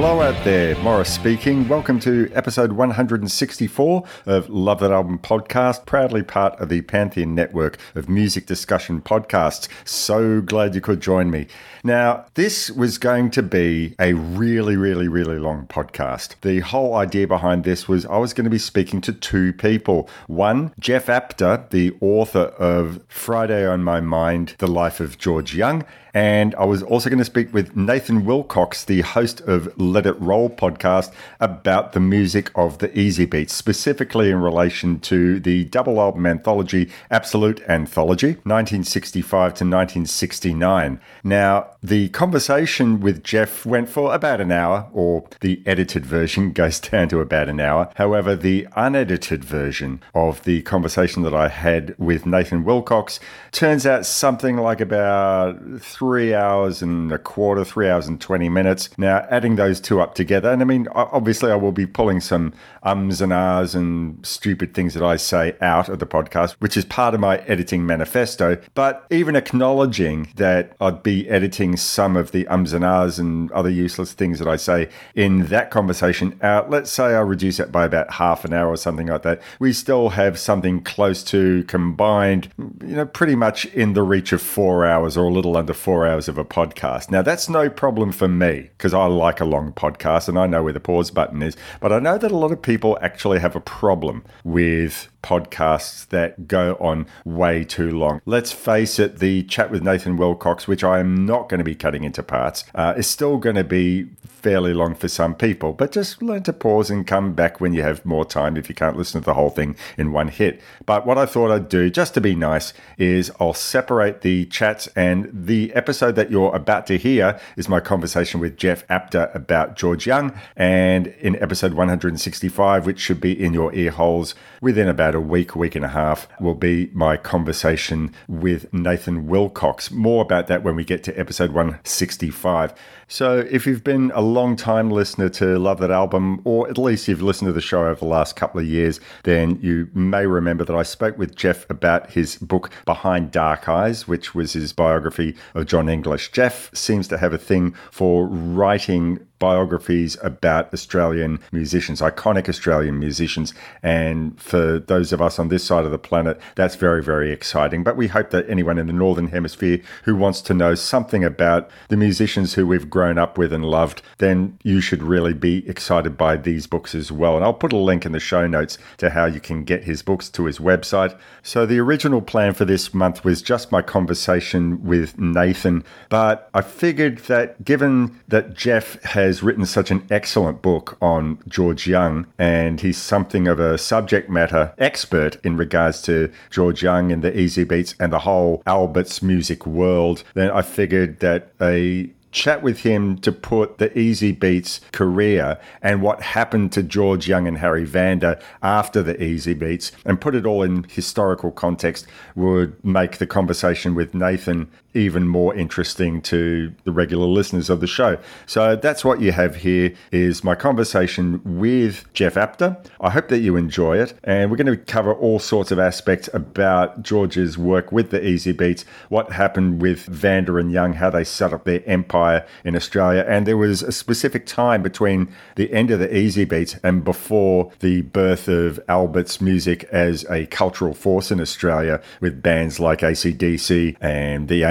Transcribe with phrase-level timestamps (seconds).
[0.00, 1.68] Hello out there, Morris speaking.
[1.68, 7.76] Welcome to episode 164 of Love That Album podcast, proudly part of the Pantheon network
[7.94, 9.68] of music discussion podcasts.
[9.84, 11.48] So glad you could join me.
[11.84, 16.34] Now, this was going to be a really, really, really long podcast.
[16.40, 20.08] The whole idea behind this was I was going to be speaking to two people.
[20.28, 25.84] One, Jeff Apter, the author of Friday on My Mind, The Life of George Young,
[26.12, 30.20] and I was also going to speak with Nathan Wilcox, the host of Let It
[30.20, 36.26] Roll podcast, about the music of the Easybeats, specifically in relation to the double album
[36.26, 41.00] anthology, Absolute Anthology, 1965 to 1969.
[41.24, 46.80] Now, the conversation with Jeff went for about an hour, or the edited version goes
[46.80, 47.90] down to about an hour.
[47.96, 53.20] However, the unedited version of the conversation that I had with Nathan Wilcox
[53.52, 58.90] turns out something like about three hours and a quarter, three hours and 20 minutes.
[58.98, 62.52] Now, adding those two up together, and I mean, obviously, I will be pulling some
[62.82, 66.84] ums and ahs and stupid things that I say out of the podcast, which is
[66.84, 68.58] part of my editing manifesto.
[68.74, 73.70] But even acknowledging that I'd be editing some of the ums and ahs and other
[73.70, 77.84] useless things that I say in that conversation out, let's say I reduce it by
[77.84, 82.50] about half an hour or something like that, we still have something close to combined,
[82.58, 86.06] you know, pretty much in the reach of four hours or a little under four
[86.06, 87.10] hours of a podcast.
[87.10, 90.62] Now, that's no problem for me because I like a long podcast and I know
[90.62, 91.56] where the pause button is.
[91.80, 96.48] But I know that a lot of people actually have a problem with podcasts that
[96.48, 98.20] go on way too long.
[98.24, 101.74] Let's face it, the chat with Nathan Wilcox, which I am not going to be
[101.74, 104.08] cutting into parts, uh, is still going to be
[104.40, 107.82] fairly long for some people, but just learn to pause and come back when you
[107.82, 110.60] have more time if you can't listen to the whole thing in one hit.
[110.86, 114.86] But what I thought I'd do, just to be nice, is I'll separate the chats
[114.96, 119.59] and the episode that you're about to hear is my conversation with Jeff Apter about
[119.68, 120.32] George Young.
[120.56, 125.56] And in episode 165, which should be in your ear holes within about a week,
[125.56, 129.90] week and a half, will be my conversation with Nathan Wilcox.
[129.90, 132.74] More about that when we get to episode 165.
[133.12, 137.08] So, if you've been a long time listener to Love That Album, or at least
[137.08, 140.64] you've listened to the show over the last couple of years, then you may remember
[140.64, 145.34] that I spoke with Jeff about his book Behind Dark Eyes, which was his biography
[145.54, 146.30] of Jon English.
[146.30, 153.52] Jeff seems to have a thing for writing biographies about Australian musicians, iconic Australian musicians.
[153.82, 157.82] And for those of us on this side of the planet, that's very, very exciting.
[157.82, 161.70] But we hope that anyone in the Northern Hemisphere who wants to know something about
[161.88, 166.16] the musicians who we've grown up with and loved, then you should really be excited
[166.16, 167.36] by these books as well.
[167.36, 170.02] And I'll put a link in the show notes to how you can get his
[170.02, 171.18] books to his website.
[171.42, 175.84] So the original plan for this month was just my conversation with Nathan.
[176.08, 181.86] But I figured that given that Jeff has written such an excellent book on George
[181.86, 187.22] Young, and he's something of a subject matter expert in regards to George Young and
[187.22, 192.80] the Easybeats and the whole Albert's music world, then I figured that a chat with
[192.80, 198.40] him to put the Easybeats career and what happened to George Young and Harry Vanda
[198.62, 204.14] after the Easybeats and put it all in historical context would make the conversation with
[204.14, 208.18] Nathan even more interesting to the regular listeners of the show.
[208.46, 212.76] So that's what you have here is my conversation with Jeff Apter.
[213.00, 216.28] I hope that you enjoy it and we're going to cover all sorts of aspects
[216.32, 221.52] about George's work with the Easybeats, what happened with Vanda and Young, how they set
[221.52, 226.00] up their empire in Australia and there was a specific time between the end of
[226.00, 232.00] the Easybeats and before the birth of Albert's music as a cultural force in Australia
[232.20, 234.64] with bands like ACDC and the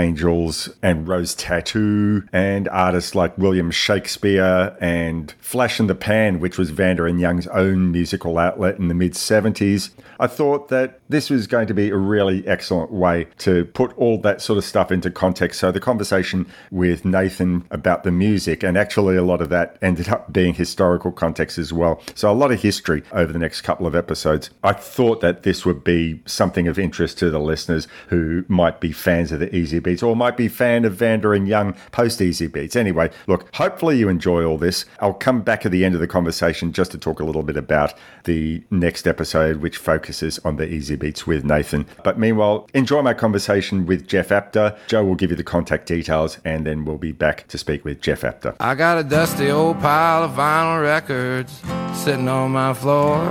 [0.81, 6.69] and Rose Tattoo and artists like William Shakespeare and Flash in the Pan, which was
[6.69, 9.91] Vanda and Young's own musical outlet in the mid 70s.
[10.19, 14.19] I thought that this was going to be a really excellent way to put all
[14.21, 15.59] that sort of stuff into context.
[15.59, 20.09] So the conversation with Nathan about the music, and actually a lot of that ended
[20.09, 22.01] up being historical context as well.
[22.13, 24.51] So a lot of history over the next couple of episodes.
[24.63, 28.91] I thought that this would be something of interest to the listeners who might be
[28.91, 32.75] fans of the Easybeats or might be fan of Vanda and Young post Easybeats.
[32.75, 34.85] Anyway, look, hopefully you enjoy all this.
[34.99, 37.57] I'll come back at the end of the conversation just to talk a little bit
[37.57, 37.93] about
[38.25, 40.67] the next episode, which focuses on the
[40.99, 41.85] Easybeats with Nathan.
[42.03, 44.77] But meanwhile, enjoy my conversation with Jeff Apter.
[44.87, 48.01] Joe will give you the contact details and then we'll be back to speak with
[48.01, 48.55] Jeff Apter.
[48.59, 51.61] I got a dusty old pile of vinyl records
[51.93, 53.27] sitting on my floor.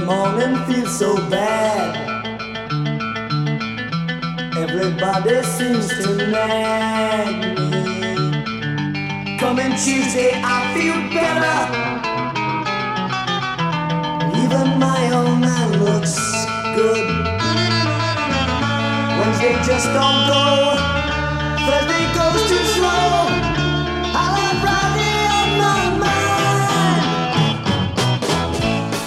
[0.08, 1.92] Morning feels so bad.
[4.56, 7.28] Everybody seems to nag
[7.58, 9.38] me.
[9.38, 11.60] Coming Tuesday, I feel better.
[14.42, 16.16] Even my own man looks
[16.78, 17.06] good.
[19.18, 20.46] Wednesday just don't go.
[21.66, 23.12] Thursday goes too slow.
[24.24, 24.26] I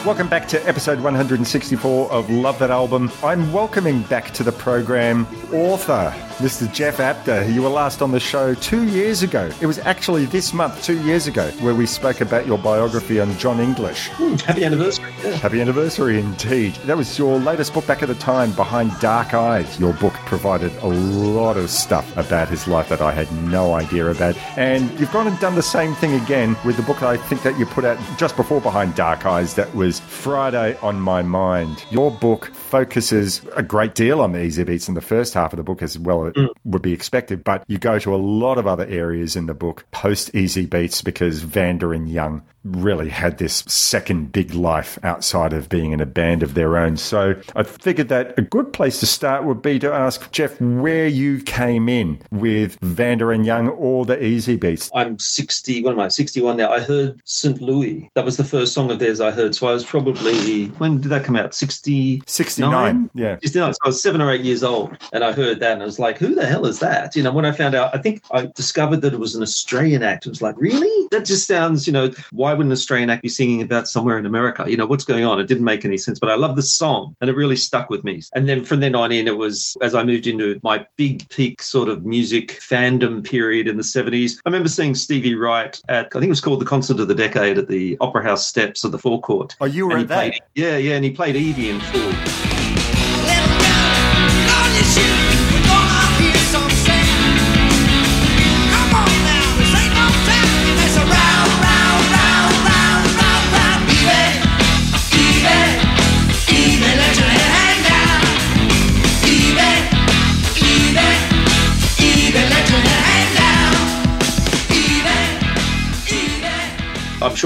[0.03, 3.11] Welcome back to episode 164 of Love That Album.
[3.23, 6.11] I'm welcoming back to the program author,
[6.41, 6.71] Mr.
[6.73, 7.47] Jeff Apter.
[7.51, 9.51] You were last on the show two years ago.
[9.61, 13.37] It was actually this month, two years ago, where we spoke about your biography on
[13.37, 14.09] Jon English.
[14.09, 15.13] Hmm, happy anniversary.
[15.23, 15.33] Yeah.
[15.33, 16.73] Happy anniversary indeed.
[16.87, 19.79] That was your latest book back at the time, Behind Dark Eyes.
[19.79, 24.09] Your book provided a lot of stuff about his life that I had no idea
[24.09, 24.35] about.
[24.57, 27.43] And you've gone and done the same thing again with the book that I think
[27.43, 31.85] that you put out just before Behind Dark Eyes that was Friday on My Mind.
[31.91, 35.63] Your book focuses a great deal on the Easybeats in the first half of the
[35.63, 36.49] book as well it mm.
[36.65, 39.85] would be expected, but you go to a lot of other areas in the book
[39.91, 45.91] post Easybeats because Vanda and Young really had this second big life outside of being
[45.91, 46.97] in a band of their own.
[46.97, 51.07] So I figured that a good place to start would be to ask Jeff where
[51.07, 54.91] you came in with Vanda and Young or the Easybeats.
[54.93, 56.71] I'm 60, what am I, 61 now.
[56.71, 57.61] I heard St.
[57.61, 58.09] Louis.
[58.13, 59.55] That was the first song of theirs I heard.
[59.55, 61.55] So I was probably, when did that come out?
[61.55, 62.23] 60?
[62.27, 63.09] 69.
[63.15, 63.37] Yeah.
[63.41, 63.73] 69.
[63.73, 65.99] So I was seven or eight years old and I heard that and I was
[65.99, 67.15] like, who the hell is that?
[67.15, 70.03] You know, when I found out, I think I discovered that it was an Australian
[70.03, 70.25] act.
[70.25, 71.07] It was like, really?
[71.11, 74.25] That just sounds, you know, why would an Australian act be singing about somewhere in
[74.25, 74.65] America?
[74.67, 75.39] You know, what's going on?
[75.39, 78.03] It didn't make any sense, but I love the song and it really stuck with
[78.03, 78.21] me.
[78.33, 81.61] And then from then on in, it was as I moved into my big peak
[81.61, 84.37] sort of music fandom period in the 70s.
[84.45, 87.15] I remember seeing Stevie Wright at, I think it was called the Concert of the
[87.15, 89.55] Decade at the Opera House steps of the forecourt.
[89.61, 90.15] Oh, you were at that?
[90.31, 92.50] played- yeah, yeah, and he played Evie in full.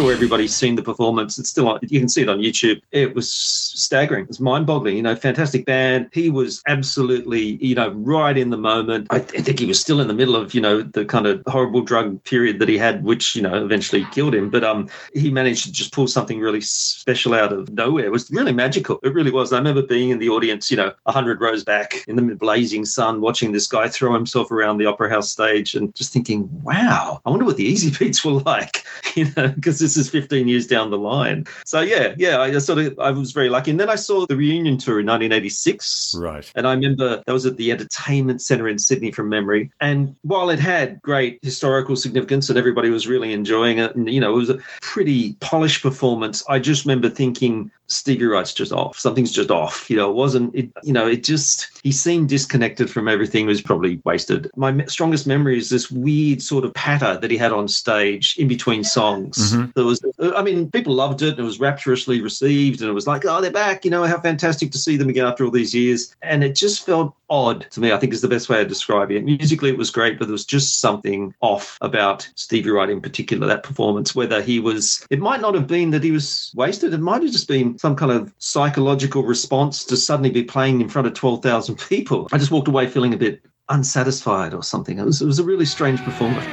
[0.06, 1.40] Sure everybody's seen the performance.
[1.40, 2.82] It's still on, you can see it on YouTube.
[2.92, 4.26] It was staggering.
[4.30, 4.98] It's mind boggling.
[4.98, 6.10] You know, fantastic band.
[6.14, 9.08] He was absolutely, you know, right in the moment.
[9.10, 11.26] I, th- I think he was still in the middle of, you know, the kind
[11.26, 14.50] of horrible drug period that he had, which, you know, eventually killed him.
[14.50, 18.06] But um, he managed to just pull something really special out of nowhere.
[18.06, 19.00] It was really magical.
[19.04, 19.54] It really was.
[19.54, 23.22] I remember being in the audience, you know, 100 rows back in the blazing sun,
[23.22, 27.30] watching this guy throw himself around the opera house stage and just thinking, wow, I
[27.32, 28.86] wonder what the easy beats were like,
[29.16, 31.46] you know, because this is 15 years down the line.
[31.66, 33.72] So yeah, yeah, I sort of I was very lucky.
[33.72, 36.16] And then I saw the reunion tour in 1986.
[36.18, 36.52] Right.
[36.56, 39.72] And I remember that was at the Entertainment Centre in Sydney from memory.
[39.82, 44.20] And while it had great historical significance and everybody was really enjoying it, and you
[44.20, 48.98] know, it was a pretty polished performance, I just remember thinking Stevie Wright's just off.
[48.98, 49.90] Something's just off.
[49.90, 53.50] You know, it wasn't, it, you know, it just, he seemed disconnected from everything, it
[53.50, 54.50] was probably wasted.
[54.56, 58.48] My strongest memory is this weird sort of patter that he had on stage in
[58.48, 59.54] between songs.
[59.54, 59.72] Mm-hmm.
[59.76, 63.08] There was, I mean, people loved it and it was rapturously received and it was
[63.08, 65.76] like, oh, they're back, you know, how fantastic to see them again after all these
[65.76, 66.16] years.
[66.22, 69.12] And it just felt odd to me, I think is the best way to describe
[69.12, 69.24] it.
[69.24, 73.48] Musically, it was great, but there was just something off about Stevie Wright in particular,
[73.48, 77.00] that performance, whether he was, it might not have been that he was wasted, it
[77.00, 81.08] might have just been some kind of psychological response to suddenly be playing in front
[81.08, 82.28] of 12,000 people.
[82.32, 85.00] I just walked away feeling a bit unsatisfied or something.
[85.00, 86.46] It was, it was a really strange performance.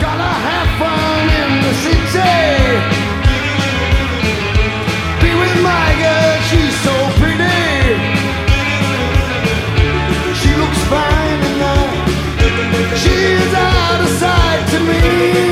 [0.00, 2.36] Gonna have fun in the city.
[5.20, 7.50] Be with my girl, she's so pretty.
[12.96, 13.20] She
[13.54, 15.49] out of sight to me.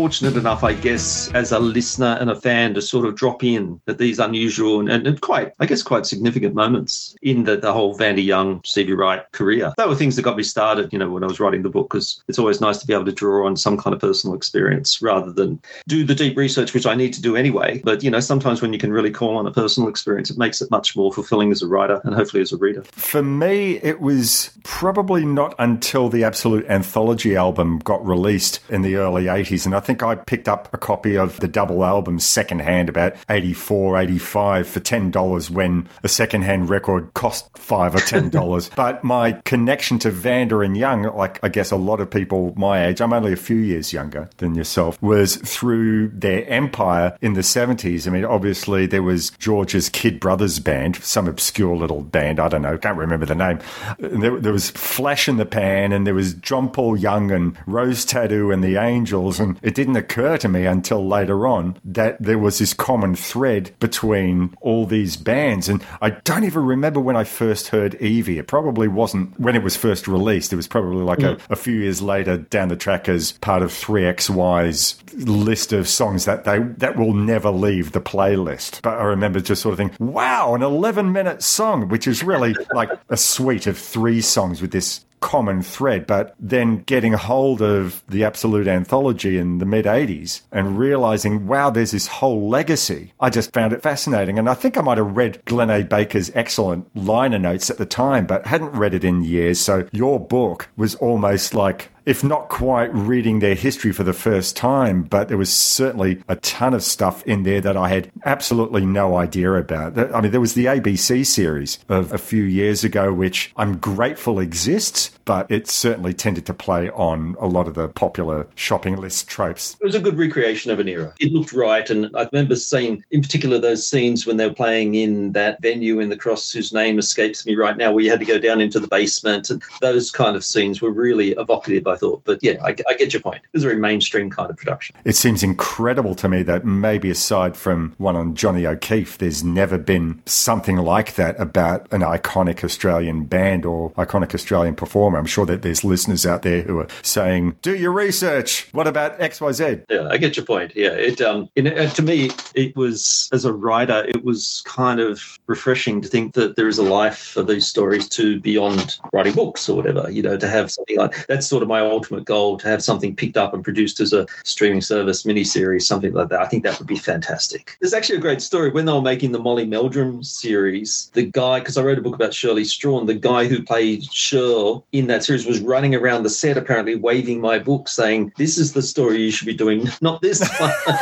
[0.00, 3.78] Fortunate enough, I guess, as a listener and a fan to sort of drop in
[3.86, 7.98] at these unusual and, and, quite, I guess, quite significant moments in the, the whole
[7.98, 9.74] Vandy Young, Stevie Wright career.
[9.76, 11.90] They were things that got me started, you know, when I was writing the book,
[11.90, 15.02] because it's always nice to be able to draw on some kind of personal experience
[15.02, 17.82] rather than do the deep research, which I need to do anyway.
[17.84, 20.62] But, you know, sometimes when you can really call on a personal experience, it makes
[20.62, 22.84] it much more fulfilling as a writer and hopefully as a reader.
[22.92, 28.96] For me, it was probably not until the Absolute Anthology album got released in the
[28.96, 29.66] early 80s.
[29.66, 33.98] And I think I picked up a copy of the double album secondhand about 84,
[33.98, 38.70] 85 for $10 when a secondhand record cost 5 or $10.
[38.76, 42.86] but my connection to Vanda and Young, like I guess a lot of people my
[42.86, 47.40] age, I'm only a few years younger than yourself, was through their empire in the
[47.40, 48.06] 70s.
[48.06, 52.62] I mean, obviously there was George's Kid Brothers band, some obscure little band, I don't
[52.62, 53.60] know, can't remember the name.
[53.98, 58.04] There, there was Flash in the Pan and there was John Paul Young and Rose
[58.04, 59.40] Tattoo and the Angels.
[59.40, 63.70] And it didn't occur to me until later on that there was this common thread
[63.80, 65.70] between all these bands.
[65.70, 68.38] And I don't even remember when I first heard Evie.
[68.38, 70.52] It probably wasn't when it was first released.
[70.52, 73.70] It was probably like a, a few years later down the track as part of
[73.70, 78.82] 3XY's list of songs that they that will never leave the playlist.
[78.82, 82.54] But I remember just sort of thinking, wow, an 11 minute song, which is really
[82.74, 87.62] like a suite of three songs with this common thread, but then getting a hold
[87.62, 93.12] of the Absolute Anthology in the mid 80s and realizing, wow, there's this whole legacy.
[93.20, 94.38] I just found it fascinating.
[94.38, 95.82] And I think I might have read Glenn A.
[95.84, 99.60] Baker's excellent liner notes at the time, but hadn't read it in years.
[99.60, 104.56] So your book was almost like if not quite reading their history for the first
[104.56, 108.84] time, but there was certainly a ton of stuff in there that I had absolutely
[108.84, 109.96] no idea about.
[110.12, 114.40] I mean, there was the ABC series of a few years ago, which I'm grateful
[114.40, 119.28] exists, but it certainly tended to play on a lot of the popular shopping list
[119.28, 119.76] tropes.
[119.80, 121.14] It was a good recreation of an era.
[121.20, 121.88] It looked right.
[121.88, 126.00] And I remember seeing, in particular, those scenes when they were playing in that venue
[126.00, 128.60] in the cross, whose name escapes me right now, where you had to go down
[128.60, 129.50] into the basement.
[129.50, 132.22] And those kind of scenes were really evocative, I thought.
[132.24, 133.36] But yeah, I, I get your point.
[133.36, 134.96] It was a very mainstream kind of production.
[135.04, 139.78] It seems incredible to me that maybe aside from one on Johnny O'Keefe, there's never
[139.78, 145.19] been something like that about an iconic Australian band or iconic Australian performer.
[145.20, 148.68] I'm sure that there's listeners out there who are saying, "Do your research.
[148.72, 150.72] What about X, Y, Z?" Yeah, I get your point.
[150.74, 156.00] Yeah, it um, to me, it was as a writer, it was kind of refreshing
[156.00, 159.76] to think that there is a life for these stories to beyond writing books or
[159.76, 160.10] whatever.
[160.10, 163.14] You know, to have something like that's sort of my ultimate goal to have something
[163.14, 166.40] picked up and produced as a streaming service miniseries, something like that.
[166.40, 167.76] I think that would be fantastic.
[167.80, 171.10] There's actually a great story when they were making the Molly Meldrum series.
[171.12, 174.86] The guy, because I wrote a book about Shirley Strachan, the guy who played Shirl
[174.92, 178.72] in that series was running around the set apparently waving my book saying, This is
[178.72, 180.72] the story you should be doing, not this one.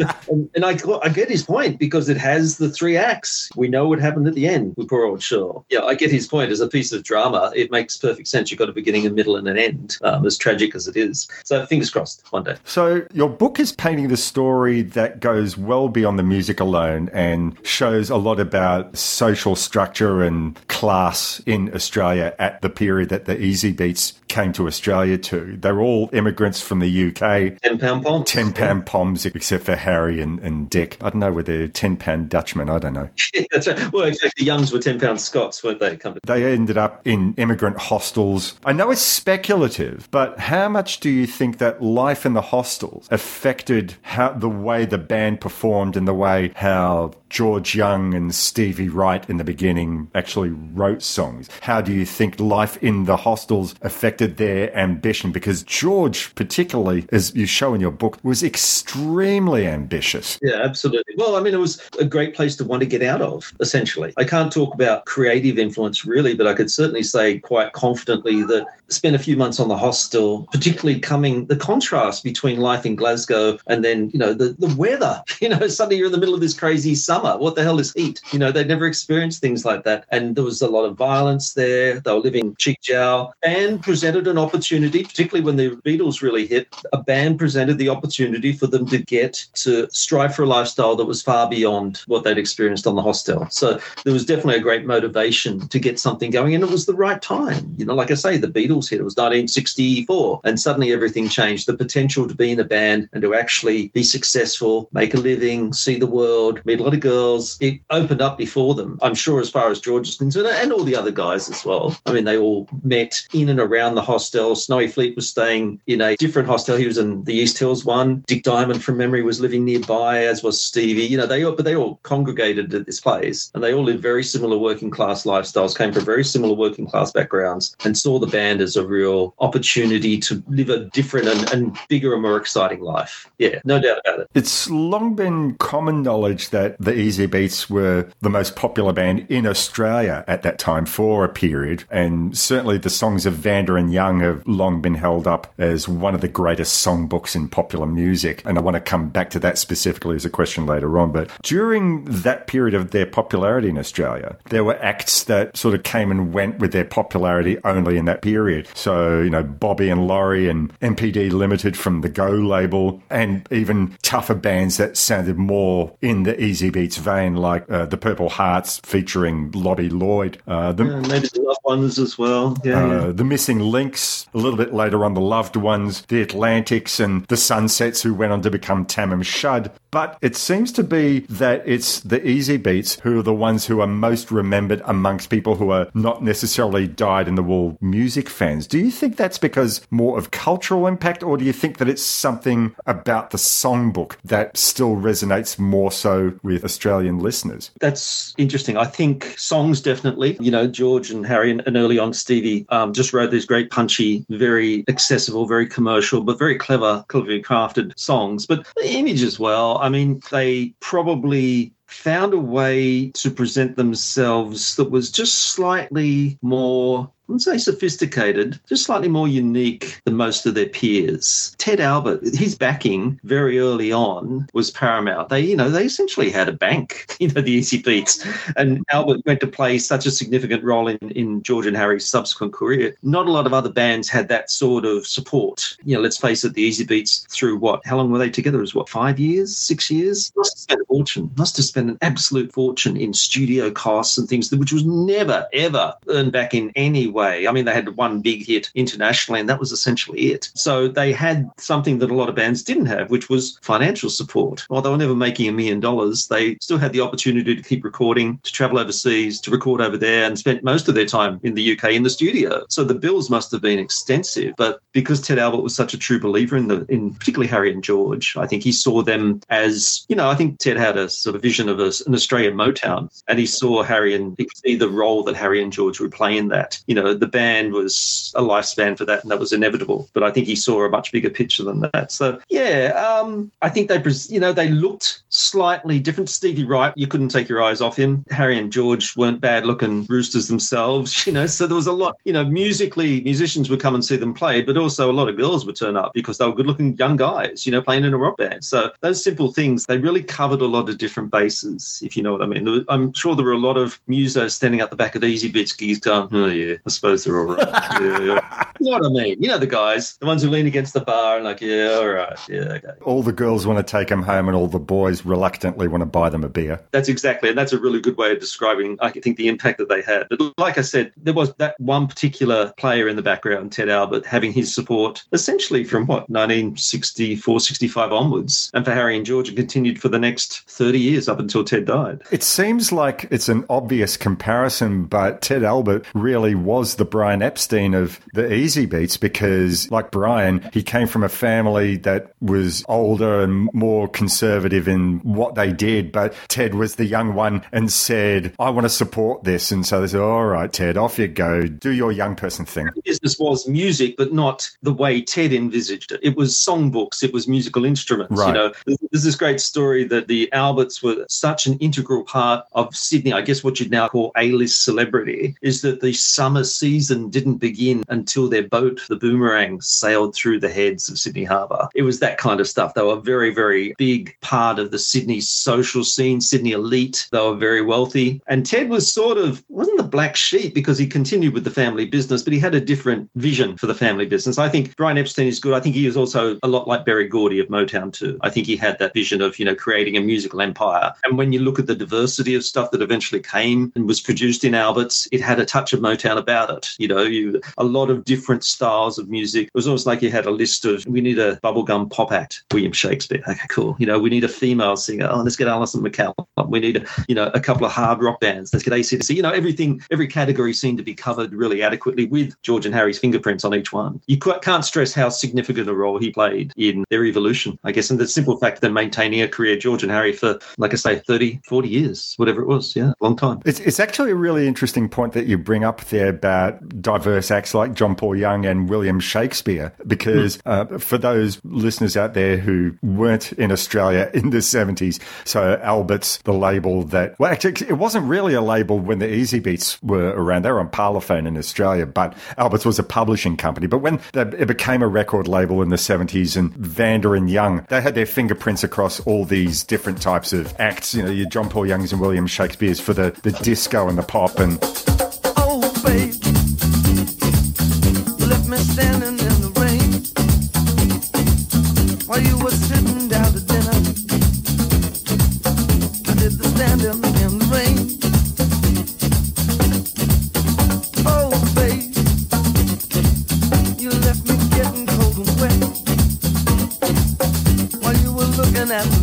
[0.30, 3.50] and, and I, I get his point because it has the three acts.
[3.56, 5.64] We know what happened at the end with poor old Shirl.
[5.68, 6.50] Yeah, I get his point.
[6.50, 8.50] As a piece of drama, it makes perfect sense.
[8.50, 11.28] You've got a beginning, a middle, and an end, um, as tragic as it is.
[11.44, 12.56] So fingers crossed one day.
[12.64, 17.56] So your book is painting the story that goes well beyond the music alone and
[17.66, 23.36] shows a lot about social structure and class in Australia at the period that the
[23.36, 25.56] Easybeats came to Australia to.
[25.58, 27.60] They're all immigrants from the UK.
[27.60, 28.30] Ten pound poms.
[28.30, 30.96] Ten pound poms, except for Harry and, and Dick.
[31.00, 32.68] I don't know whether they're ten pound Dutchmen.
[32.68, 33.08] I don't know.
[33.52, 33.92] That's right.
[33.92, 34.44] Well, exactly.
[34.44, 35.98] The Youngs were ten pound Scots, weren't they?
[36.24, 38.58] They ended up in immigrant hostels.
[38.64, 43.08] I know it's speculative, but how much do you think that life in the hostels
[43.10, 48.88] affected how the way the band performed and the way how George Young and Stevie
[48.88, 51.48] Wright in the beginning actually wrote songs?
[51.62, 55.32] How do you think life in the hostels affected their ambition?
[55.32, 60.09] Because George, particularly, as you show in your book, was extremely ambitious.
[60.42, 61.14] Yeah, absolutely.
[61.16, 64.12] Well, I mean, it was a great place to want to get out of, essentially.
[64.16, 68.66] I can't talk about creative influence really, but I could certainly say quite confidently that
[68.88, 73.58] spent a few months on the hostel, particularly coming the contrast between life in Glasgow
[73.66, 75.22] and then, you know, the, the weather.
[75.40, 77.38] You know, suddenly you're in the middle of this crazy summer.
[77.38, 78.20] What the hell is heat?
[78.30, 80.04] You know, they'd never experienced things like that.
[80.10, 81.98] And there was a lot of violence there.
[81.98, 86.68] They were living cheek jowl and presented an opportunity, particularly when the Beatles really hit.
[86.92, 91.04] A band presented the opportunity for them to get to strive for a lifestyle that
[91.04, 93.46] was far beyond what they'd experienced on the hostel.
[93.50, 96.54] So there was definitely a great motivation to get something going.
[96.54, 97.74] And it was the right time.
[97.76, 99.00] You know, like I say, the Beatles hit.
[99.00, 100.40] It was 1964.
[100.44, 101.66] And suddenly everything changed.
[101.66, 105.72] The potential to be in a band and to actually be successful, make a living,
[105.72, 108.98] see the world, meet a lot of girls, it opened up before them.
[109.02, 111.96] I'm sure, as far as George is concerned, and all the other guys as well.
[112.06, 114.54] I mean, they all met in and around the hostel.
[114.56, 116.76] Snowy Fleet was staying in a different hostel.
[116.76, 118.24] He was in the East Hills one.
[118.26, 121.02] Dick Diamonde, from memory, was living nearby, as was Stevie.
[121.02, 124.02] You know, they all, but they all congregated at this place, and they all lived
[124.02, 128.26] very similar working class lifestyles, came from very similar working class backgrounds, and saw the
[128.26, 132.80] band as a real opportunity to live a different and, and bigger and more exciting
[132.80, 133.30] life.
[133.38, 134.28] Yeah, no doubt about it.
[134.34, 140.24] It's long been common knowledge that the Easybeats were the most popular band in Australia
[140.28, 141.84] at that time for a period.
[141.90, 146.14] And certainly the songs of Vanda and Young have long been held up as one
[146.14, 148.42] of the greatest songbooks in popular music.
[148.44, 151.12] And I want to come back to that specifically as a question later on.
[151.12, 155.82] But during that period of their popularity in Australia, there were acts that sort of
[155.82, 158.68] came and went with their popularity only in that period.
[158.74, 163.96] So, you know, Bobby and Laurie and MPD Limited from the Go label, and even
[164.02, 169.50] tougher bands that sounded more in the Easybeats vein, like uh, the Purple Hearts featuring
[169.52, 170.38] Lobby Loyde.
[170.46, 172.56] Uh, the, Yeah, maybe the loved ones as well.
[172.64, 172.94] Yeah, yeah.
[172.94, 177.24] uh, the Missing Links, a little bit later on, the Loved Ones, the Atlantics, and
[177.26, 179.69] the Sunsets, who went on to become Tamam Shud.
[179.90, 183.86] But it seems to be that it's the Easybeats who are the ones who are
[183.86, 188.66] most remembered amongst people who are not necessarily dyed in the wool music fans.
[188.66, 192.02] Do you think that's because more of cultural impact, or do you think that it's
[192.02, 197.70] something about the songbook that still resonates more so with Australian listeners?
[197.80, 198.76] That's interesting.
[198.76, 200.36] I think songs definitely.
[200.40, 203.70] You know, George and Harry and, and early on Stevie um, just wrote these great,
[203.70, 208.46] punchy, very accessible, very commercial, but very clever, cleverly crafted songs.
[208.46, 209.59] But the image as well.
[209.80, 217.10] I mean, they probably found a way to present themselves that was just slightly more
[217.30, 221.54] wouldn't say sophisticated, just slightly more unique than most of their peers.
[221.58, 225.28] Ted Albert, his backing very early on was paramount.
[225.28, 228.26] They, you know, they essentially had a bank, you know, the Easybeats.
[228.56, 232.52] And Albert went to play such a significant role in, in George and Harry's subsequent
[232.52, 232.96] career.
[233.04, 235.76] Not a lot of other bands had that sort of support.
[235.84, 237.86] You know, let's face it, the Easybeats through what?
[237.86, 238.58] How long were they together?
[238.58, 240.32] It was what, five years, six years?
[240.34, 241.30] Must have spent a fortune.
[241.36, 245.94] Must have spent an absolute fortune in studio costs and things, which was never, ever
[246.08, 247.19] earned back in any way.
[247.20, 250.50] I mean, they had one big hit internationally, and that was essentially it.
[250.54, 254.64] So they had something that a lot of bands didn't have, which was financial support.
[254.68, 257.84] While they were never making a million dollars, they still had the opportunity to keep
[257.84, 261.54] recording, to travel overseas, to record over there, and spent most of their time in
[261.54, 262.64] the UK in the studio.
[262.68, 264.54] So the bills must have been extensive.
[264.56, 267.82] But because Ted Albert was such a true believer in the, in particularly Harry and
[267.82, 271.36] George, I think he saw them as, you know, I think Ted had a sort
[271.36, 274.76] of vision of a, an Australian Motown, and he saw Harry and he could see
[274.76, 276.80] the role that Harry and George would play in that.
[276.86, 280.08] You know, the band was a lifespan for that, and that was inevitable.
[280.12, 282.12] But I think he saw a much bigger picture than that.
[282.12, 286.28] So yeah, um, I think they, you know, they looked slightly different.
[286.28, 288.24] Stevie Wright, you couldn't take your eyes off him.
[288.30, 291.46] Harry and George weren't bad looking roosters themselves, you know.
[291.46, 294.62] So there was a lot, you know, musically, musicians would come and see them play,
[294.62, 297.16] but also a lot of girls would turn up because they were good looking young
[297.16, 298.64] guys, you know, playing in a rock band.
[298.64, 302.32] So those simple things, they really covered a lot of different bases, if you know
[302.32, 302.84] what I mean.
[302.88, 305.76] I'm sure there were a lot of musos standing up the back of the Easybeats
[305.76, 307.68] gigs going, oh, yeah, I suppose they're all right.
[308.00, 308.66] Yeah, yeah.
[308.82, 309.42] You know what I mean?
[309.42, 312.08] You know the guys, the ones who lean against the bar and like, yeah, all
[312.08, 312.92] right, yeah, okay.
[313.02, 316.06] All the girls want to take him home, and all the boys reluctantly want to
[316.06, 316.80] buy them a beer.
[316.90, 319.90] That's exactly, and that's a really good way of describing, I think, the impact that
[319.90, 320.28] they had.
[320.30, 324.24] But like I said, there was that one particular player in the background, Ted Albert,
[324.24, 328.70] having his support essentially from what, 1964, 65 onwards.
[328.72, 331.84] And for Harry and George, it continued for the next 30 years up until Ted
[331.84, 332.22] died.
[332.30, 337.94] It seems like it's an obvious comparison, but Ted Albert really was the Brian Epstein
[337.94, 343.68] of the Easybeats because, like Brian, he came from a family that was older and
[343.72, 346.12] more conservative in what they did.
[346.12, 349.70] But Ted was the young one and said, I want to support this.
[349.70, 351.66] And so they said, All right, Ted, off you go.
[351.66, 352.88] Do your young person thing.
[353.04, 356.20] business was music, but not the way Ted envisaged it.
[356.22, 358.38] It was songbooks, it was musical instruments.
[358.38, 358.48] Right.
[358.48, 362.94] You know, there's, this great story that the Alberts were such an integral part of
[362.96, 363.32] Sydney.
[363.32, 368.04] I guess what you'd now call A-list celebrity is that the summer season didn't begin
[368.08, 371.88] until their boat, the Boomerang, sailed through the heads of Sydney Harbour.
[371.94, 372.94] It was that kind of stuff.
[372.94, 377.28] They were a very, very big part of the Sydney social scene, Sydney elite.
[377.32, 381.06] They were very wealthy, and Ted was sort of wasn't the black sheep because he
[381.06, 384.58] continued with the family business, but he had a different vision for the family business.
[384.58, 385.74] I think Brian Epstein is good.
[385.74, 388.38] I think he is also a lot like Berry Gordy of Motown too.
[388.42, 391.12] I think he had that vision of you know creating a musical empire.
[391.24, 394.64] And when you look at the diversity of stuff that eventually came and was produced
[394.64, 396.90] in Alberts, it had a touch of Motown about it.
[396.98, 399.68] You know, you a lot of different styles of music.
[399.68, 402.64] It was almost like you had a list of we need a bubblegum pop act,
[402.72, 403.42] William Shakespeare.
[403.48, 403.96] Okay, cool.
[403.98, 405.28] You know, we need a female singer.
[405.30, 406.34] Oh, let's get Alison McCallum.
[406.68, 408.72] We need a, you know a couple of hard rock bands.
[408.72, 409.34] Let's get ACDC.
[409.34, 413.18] You know, everything, every category seemed to be covered really adequately with George and Harry's
[413.18, 414.20] fingerprints on each one.
[414.26, 418.18] You can't stress how significant a role he played in their evolution, I guess, and
[418.18, 421.60] the simple fact them maintaining a career, George and Harry, for, like I say, 30,
[421.64, 422.96] 40 years, whatever it was.
[422.96, 423.60] Yeah, long time.
[423.64, 427.74] It's, it's actually a really interesting point that you bring up there about diverse acts
[427.74, 432.96] like John Paul Young and William Shakespeare, because uh, for those listeners out there who
[433.02, 438.26] weren't in Australia in the 70s, so Albert's the label that, well, actually, it wasn't
[438.26, 440.64] really a label when the Easybeats were around.
[440.64, 443.86] They were on Parlophone in Australia, but Albert's was a publishing company.
[443.86, 447.86] But when they, it became a record label in the 70s and Vanda and Young,
[447.90, 451.68] they had their fingerprints across all these different types of acts, you know, your John
[451.70, 454.80] Paul Youngs and William Shakespeare's for the, the disco and the pop and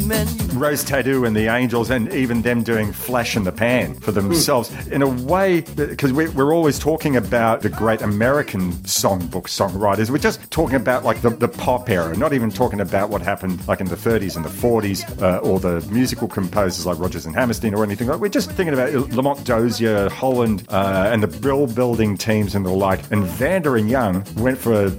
[0.07, 0.46] menu.
[0.59, 4.71] Rose Tattoo and the Angels, and even them doing Flash in the Pan for themselves
[4.87, 10.09] in a way, because we're, we're always talking about the great American songbook songwriters.
[10.09, 13.65] We're just talking about like the, the pop era, not even talking about what happened
[13.67, 17.35] like in the 30s and the 40s uh, or the musical composers like Rodgers and
[17.35, 21.67] Hammerstein or anything like We're just thinking about Lamont Dozier, Holland, uh, and the Brill
[21.67, 22.99] building teams and the like.
[23.11, 24.91] And Vanda and Young went for,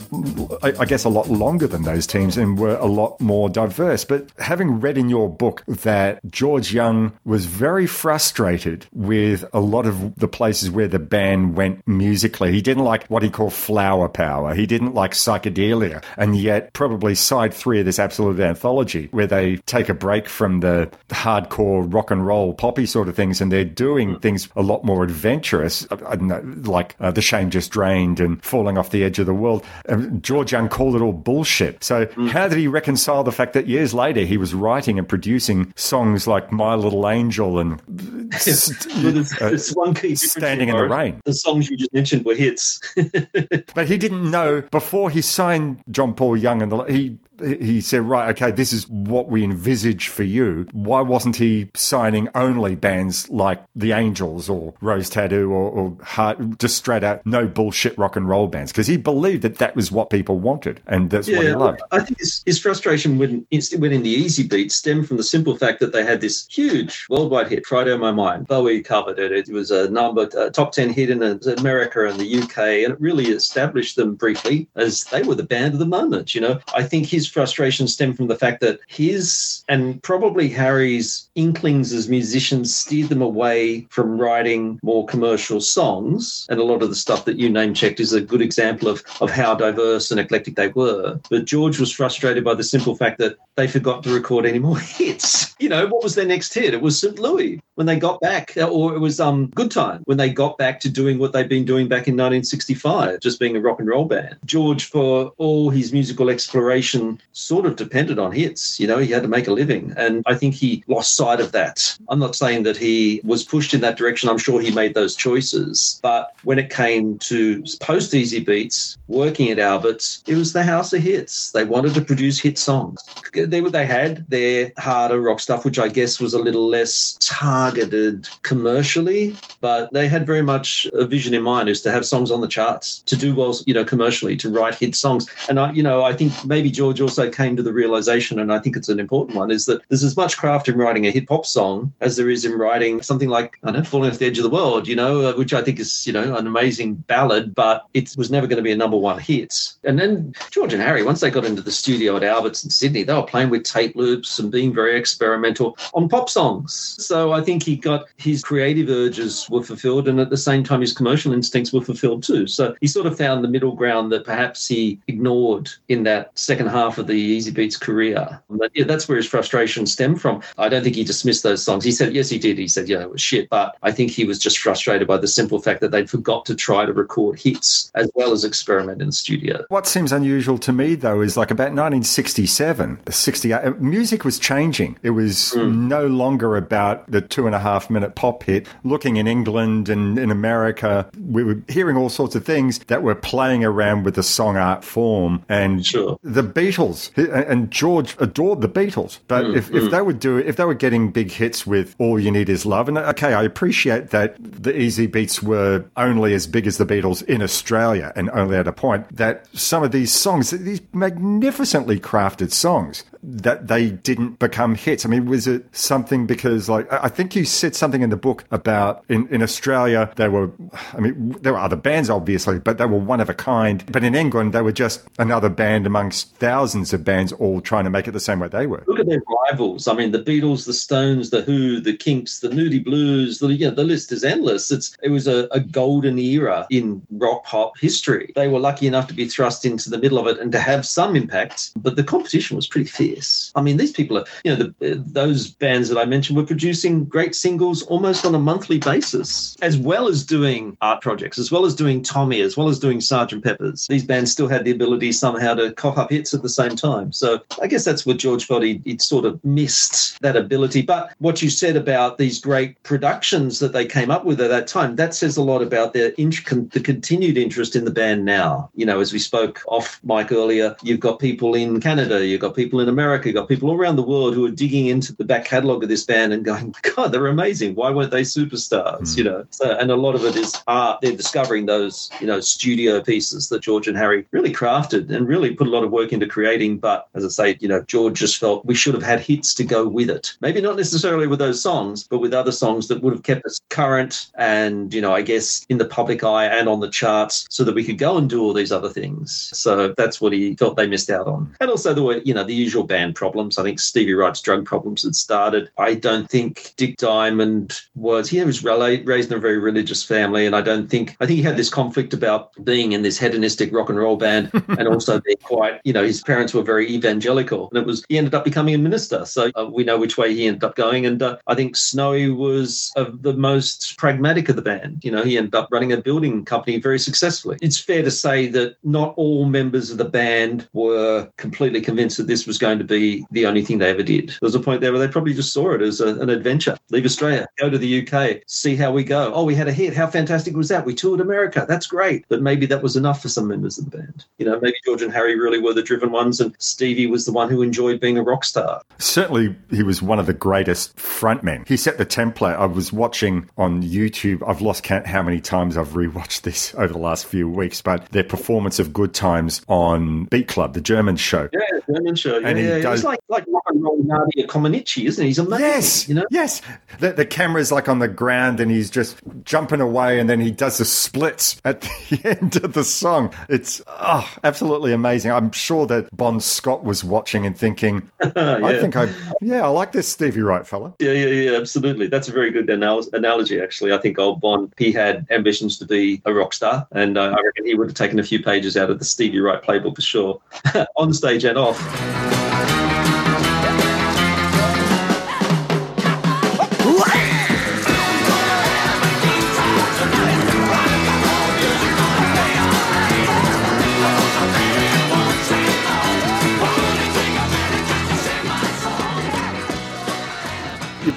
[0.63, 4.05] I I guess, a lot longer than those teams and were a lot more diverse.
[4.05, 9.87] But having read in your book that George Young was very frustrated with a lot
[9.87, 12.53] of the places where the band went musically.
[12.53, 14.55] He didn't like what he called flower power.
[14.55, 16.03] He didn't like psychedelia.
[16.17, 20.61] And yet, probably side three of this absolute anthology, where they take a break from
[20.61, 24.85] the hardcore rock and roll poppy sort of things and they're doing things a lot
[24.85, 25.87] more adventurous,
[26.19, 29.35] don't know, like uh, The Shame Just Drained and Falling Off the Edge of the
[29.35, 29.65] World.
[29.89, 31.83] Um, George Young called it all bullshit.
[31.83, 35.38] So, how did he reconcile the fact that years later he was writing and producing
[35.41, 41.21] songs like My Little Angel and Well, uh, one key Standing in the Rain?
[41.25, 42.81] The songs you just mentioned were hits.
[43.75, 48.03] But he didn't know before he signed John Paul Young and the, he he said,
[48.03, 50.67] right, okay, this is what we envisage for you.
[50.73, 56.59] Why wasn't he signing only bands like the Angels or Rose Tattoo or, or Heart,
[56.59, 58.73] just straight out no bullshit rock and roll bands?
[58.73, 61.83] Because he believed that that was what people wanted and that's what he loved.
[61.91, 65.81] I think his, his frustration when, in the Easy Beat stemmed from the simple fact
[65.81, 68.47] that they had this huge worldwide hit, Friday on My Mind.
[68.47, 69.33] Bowie covered it.
[69.33, 72.93] It was a number a top 10 hit in uh, America and the UK, and
[72.93, 76.35] it really established them briefly as they were the band of the moment.
[76.35, 81.29] You know, I think his frustration stemmed from the fact that his and probably Harry's
[81.35, 86.47] inklings as musicians steered them away from writing more commercial songs.
[86.49, 89.03] And a lot of the stuff that you name checked is a good example of,
[89.21, 91.21] of how diverse and eclectic they were.
[91.31, 94.79] But George was frustrated by the simple fact that they forgot to record any more
[94.81, 95.55] hits.
[95.59, 96.75] You know, what was their next hit?
[96.75, 97.19] It was St.
[97.19, 100.81] Louis when they got back, or it was um, Good Time when they got back
[100.81, 104.05] to doing what they'd been doing back in 1965, just being a rock and roll
[104.05, 104.37] band.
[104.45, 108.81] George, for all his musical exploration, sort of depended on hits.
[108.81, 109.93] You know, he had to make a living.
[109.97, 111.97] And I think he lost sight of that.
[112.09, 114.29] I'm not saying that he was pushed in that direction.
[114.29, 116.01] I'm sure he made those choices.
[116.03, 121.03] But when it came to post Easybeats, working at Albert's, it was the house of
[121.03, 121.53] hits.
[121.53, 123.03] They wanted to produce hit songs.
[123.33, 128.29] They, they had their harder rock stuff, which I guess was a little less targeted
[128.43, 132.41] commercially, but they had very much a vision in mind is to have songs on
[132.41, 135.27] the charts, to do well, you know, commercially, to write hit songs.
[135.49, 138.59] And I, you know, I think maybe George also came to the realization, and I
[138.59, 141.27] think it's an important one, is that there's as much craft in writing a hip
[141.29, 144.27] hop song as there is in writing something like, I don't know, Falling Off the
[144.27, 146.97] Edge of the World, you know, uh, which I think is, you know, an amazing
[146.97, 149.55] ballad, but it was never going to be a number one hit.
[149.85, 153.05] And then George and Harry, once they got into the studio at Albert's in Sydney,
[153.05, 156.97] they were playing with tape loops and being very experimental on pop songs.
[156.99, 160.83] So I think he got his creative urges were fulfilled, and at the same time,
[160.83, 162.47] his commercial instincts were fulfilled too.
[162.47, 166.67] So he sort of found the middle ground that perhaps he ignored in that second
[166.69, 168.41] half of the Easybeats career.
[168.51, 170.43] But yeah, that's where his frustration stemmed from.
[170.57, 171.85] I don't think he dismissed those songs.
[171.85, 172.59] He said, yes, he did.
[172.59, 173.49] He said, yeah, it was shit.
[173.49, 176.55] But I think he was just frustrated by the simple fact that they'd forgot to
[176.55, 179.65] try to record hits as well as experiment in the studio.
[179.69, 184.99] What seems unusual to me, though, is like about 1967, 68, uh, music was changing.
[185.03, 185.89] It was hmm.
[185.89, 188.67] no longer about the two and a half minute pop hit.
[188.85, 193.15] Looking in England and in America, we were hearing all sorts of things that were
[193.15, 195.45] playing around with the song art form.
[195.49, 196.19] And Sure.
[196.23, 199.19] the Beatles, and George adored the Beatles.
[199.29, 199.91] But mm, if, if mm.
[199.91, 202.89] they would do if they were getting big hits with All You Need Is Love,
[202.89, 207.23] and uh, okay, I appreciate that the Easybeats were only as big as the Beatles
[207.25, 212.53] in Australia and only at a point, that some of these songs, these magnificently crafted
[212.53, 215.05] songs, that they didn't become hits.
[215.05, 218.45] I mean, was it something because, like, I think you said something in the book
[218.51, 220.51] about in, in Australia, they were,
[220.93, 223.85] I mean, there were other bands, obviously, but they were one of a kind.
[223.91, 227.91] But in England, they were just another band amongst thousands of bands all trying to
[227.91, 228.85] make it the same way they were.
[228.87, 229.89] Look at their rivals.
[229.89, 233.39] I mean, the Beatles, the Stones, the Who, the Kinks, the Moody Blues.
[233.39, 234.71] The, you know, the list is endless.
[234.71, 238.33] It's it was a, a golden era in rock pop history.
[238.35, 240.87] They were lucky enough to be thrust into the middle of it and to have
[240.87, 241.71] some impact.
[241.77, 243.08] But the competition was pretty fierce.
[243.55, 247.05] I mean, these people are, you know, the, those bands that I mentioned were producing
[247.05, 251.65] great singles almost on a monthly basis, as well as doing art projects, as well
[251.65, 253.87] as doing Tommy, as well as doing Sergeant Peppers.
[253.89, 257.13] These bands still had the ability somehow to cough up hits at the same time.
[257.13, 260.83] So I guess that's what George felt he, sort of missed that ability.
[260.83, 264.67] But what you said about these great productions that they came up with at that
[264.67, 268.25] time, that says a lot about their int- con- the continued interest in the band
[268.25, 268.71] now.
[268.75, 272.57] You know, as we spoke off mic earlier, you've got people in Canada, you've got
[272.57, 275.25] people in America, you've got people all around the world who are digging into the
[275.25, 277.75] back catalogue of this band and going, God, they're amazing.
[277.75, 279.15] Why weren't they superstars?
[279.15, 279.19] Hmm.
[279.19, 281.01] You know, so, and a lot of it is art.
[281.01, 285.55] They're discovering those, you know, studio pieces that George and Harry really crafted and really
[285.55, 286.79] put a lot of work into creating.
[286.79, 289.65] But as I say, you know, George just felt we should have had hits to
[289.65, 290.37] go with it.
[290.41, 293.61] Maybe not necessarily with those songs, but with other songs that would have kept us
[293.71, 297.65] current and, you know, I guess in the public eye and on the charts so
[297.65, 299.51] that we could go and do all these other things.
[299.55, 301.55] So that's what he felt they missed out on.
[301.61, 303.59] And also were, you know, the usual band problems.
[303.59, 305.71] I think Stevie Wright's drug problems had started.
[305.79, 310.47] I don't think Dick Diamonde was, he was raised in a very religious family.
[310.47, 313.73] And I don't think, I think he had this conflict about being in this hedonistic
[313.73, 317.69] rock and roll band and also being quite, you know, his parents were very evangelical.
[317.71, 319.25] And it was, he ended up becoming a minister.
[319.25, 321.07] So uh, we know which way he ended up going.
[321.07, 325.05] And uh, I think Snowy was uh, the most pragmatic of the band.
[325.05, 327.59] You know, he ended up running a building company very successfully.
[327.61, 332.27] It's fair to say that not all members of the band were completely convinced that
[332.27, 334.29] this was going to going to be the only thing they ever did.
[334.29, 336.77] There was a point there where they probably just saw it as a, an adventure.
[336.91, 339.33] Leave Australia, go to the UK, see how we go.
[339.35, 339.95] Oh, we had a hit.
[339.95, 340.85] How fantastic was that?
[340.85, 341.67] We toured America.
[341.69, 342.25] That's great.
[342.29, 344.25] But maybe that was enough for some members of the band.
[344.39, 347.33] You know, maybe George and Harry really were the driven ones, and Stevie was the
[347.33, 348.83] one who enjoyed being a rock star.
[348.99, 351.67] Certainly, he was one of the greatest frontmen.
[351.67, 352.57] He set the template.
[352.57, 354.47] I was watching on YouTube.
[354.47, 358.07] I've lost count how many times I've rewatched this over the last few weeks, but
[358.11, 361.49] their performance of Good Times on Beat Club, the German show.
[361.53, 362.39] Yeah, German show.
[362.39, 362.83] Yeah, And he yeah.
[362.83, 365.29] does- He's like like rock and roll Nadia Comaneci, isn't he?
[365.29, 365.67] He's amazing.
[365.67, 366.25] Yes, you know.
[366.31, 366.63] yes.
[367.01, 370.51] The, the camera's like on the ground, and he's just jumping away, and then he
[370.51, 373.33] does the splits at the end of the song.
[373.49, 375.31] It's oh, absolutely amazing.
[375.33, 379.09] I'm sure that Bon Scott was watching and thinking, "I think I,
[379.41, 382.07] yeah, I like this Stevie Wright fella." Yeah, yeah, yeah, absolutely.
[382.07, 383.93] That's a very good anal- analogy, actually.
[383.93, 387.43] I think old Bon, he had ambitions to be a rock star, and uh, I
[387.43, 390.03] reckon he would have taken a few pages out of the Stevie Wright playbook for
[390.03, 390.41] sure,
[390.97, 392.58] on stage and off.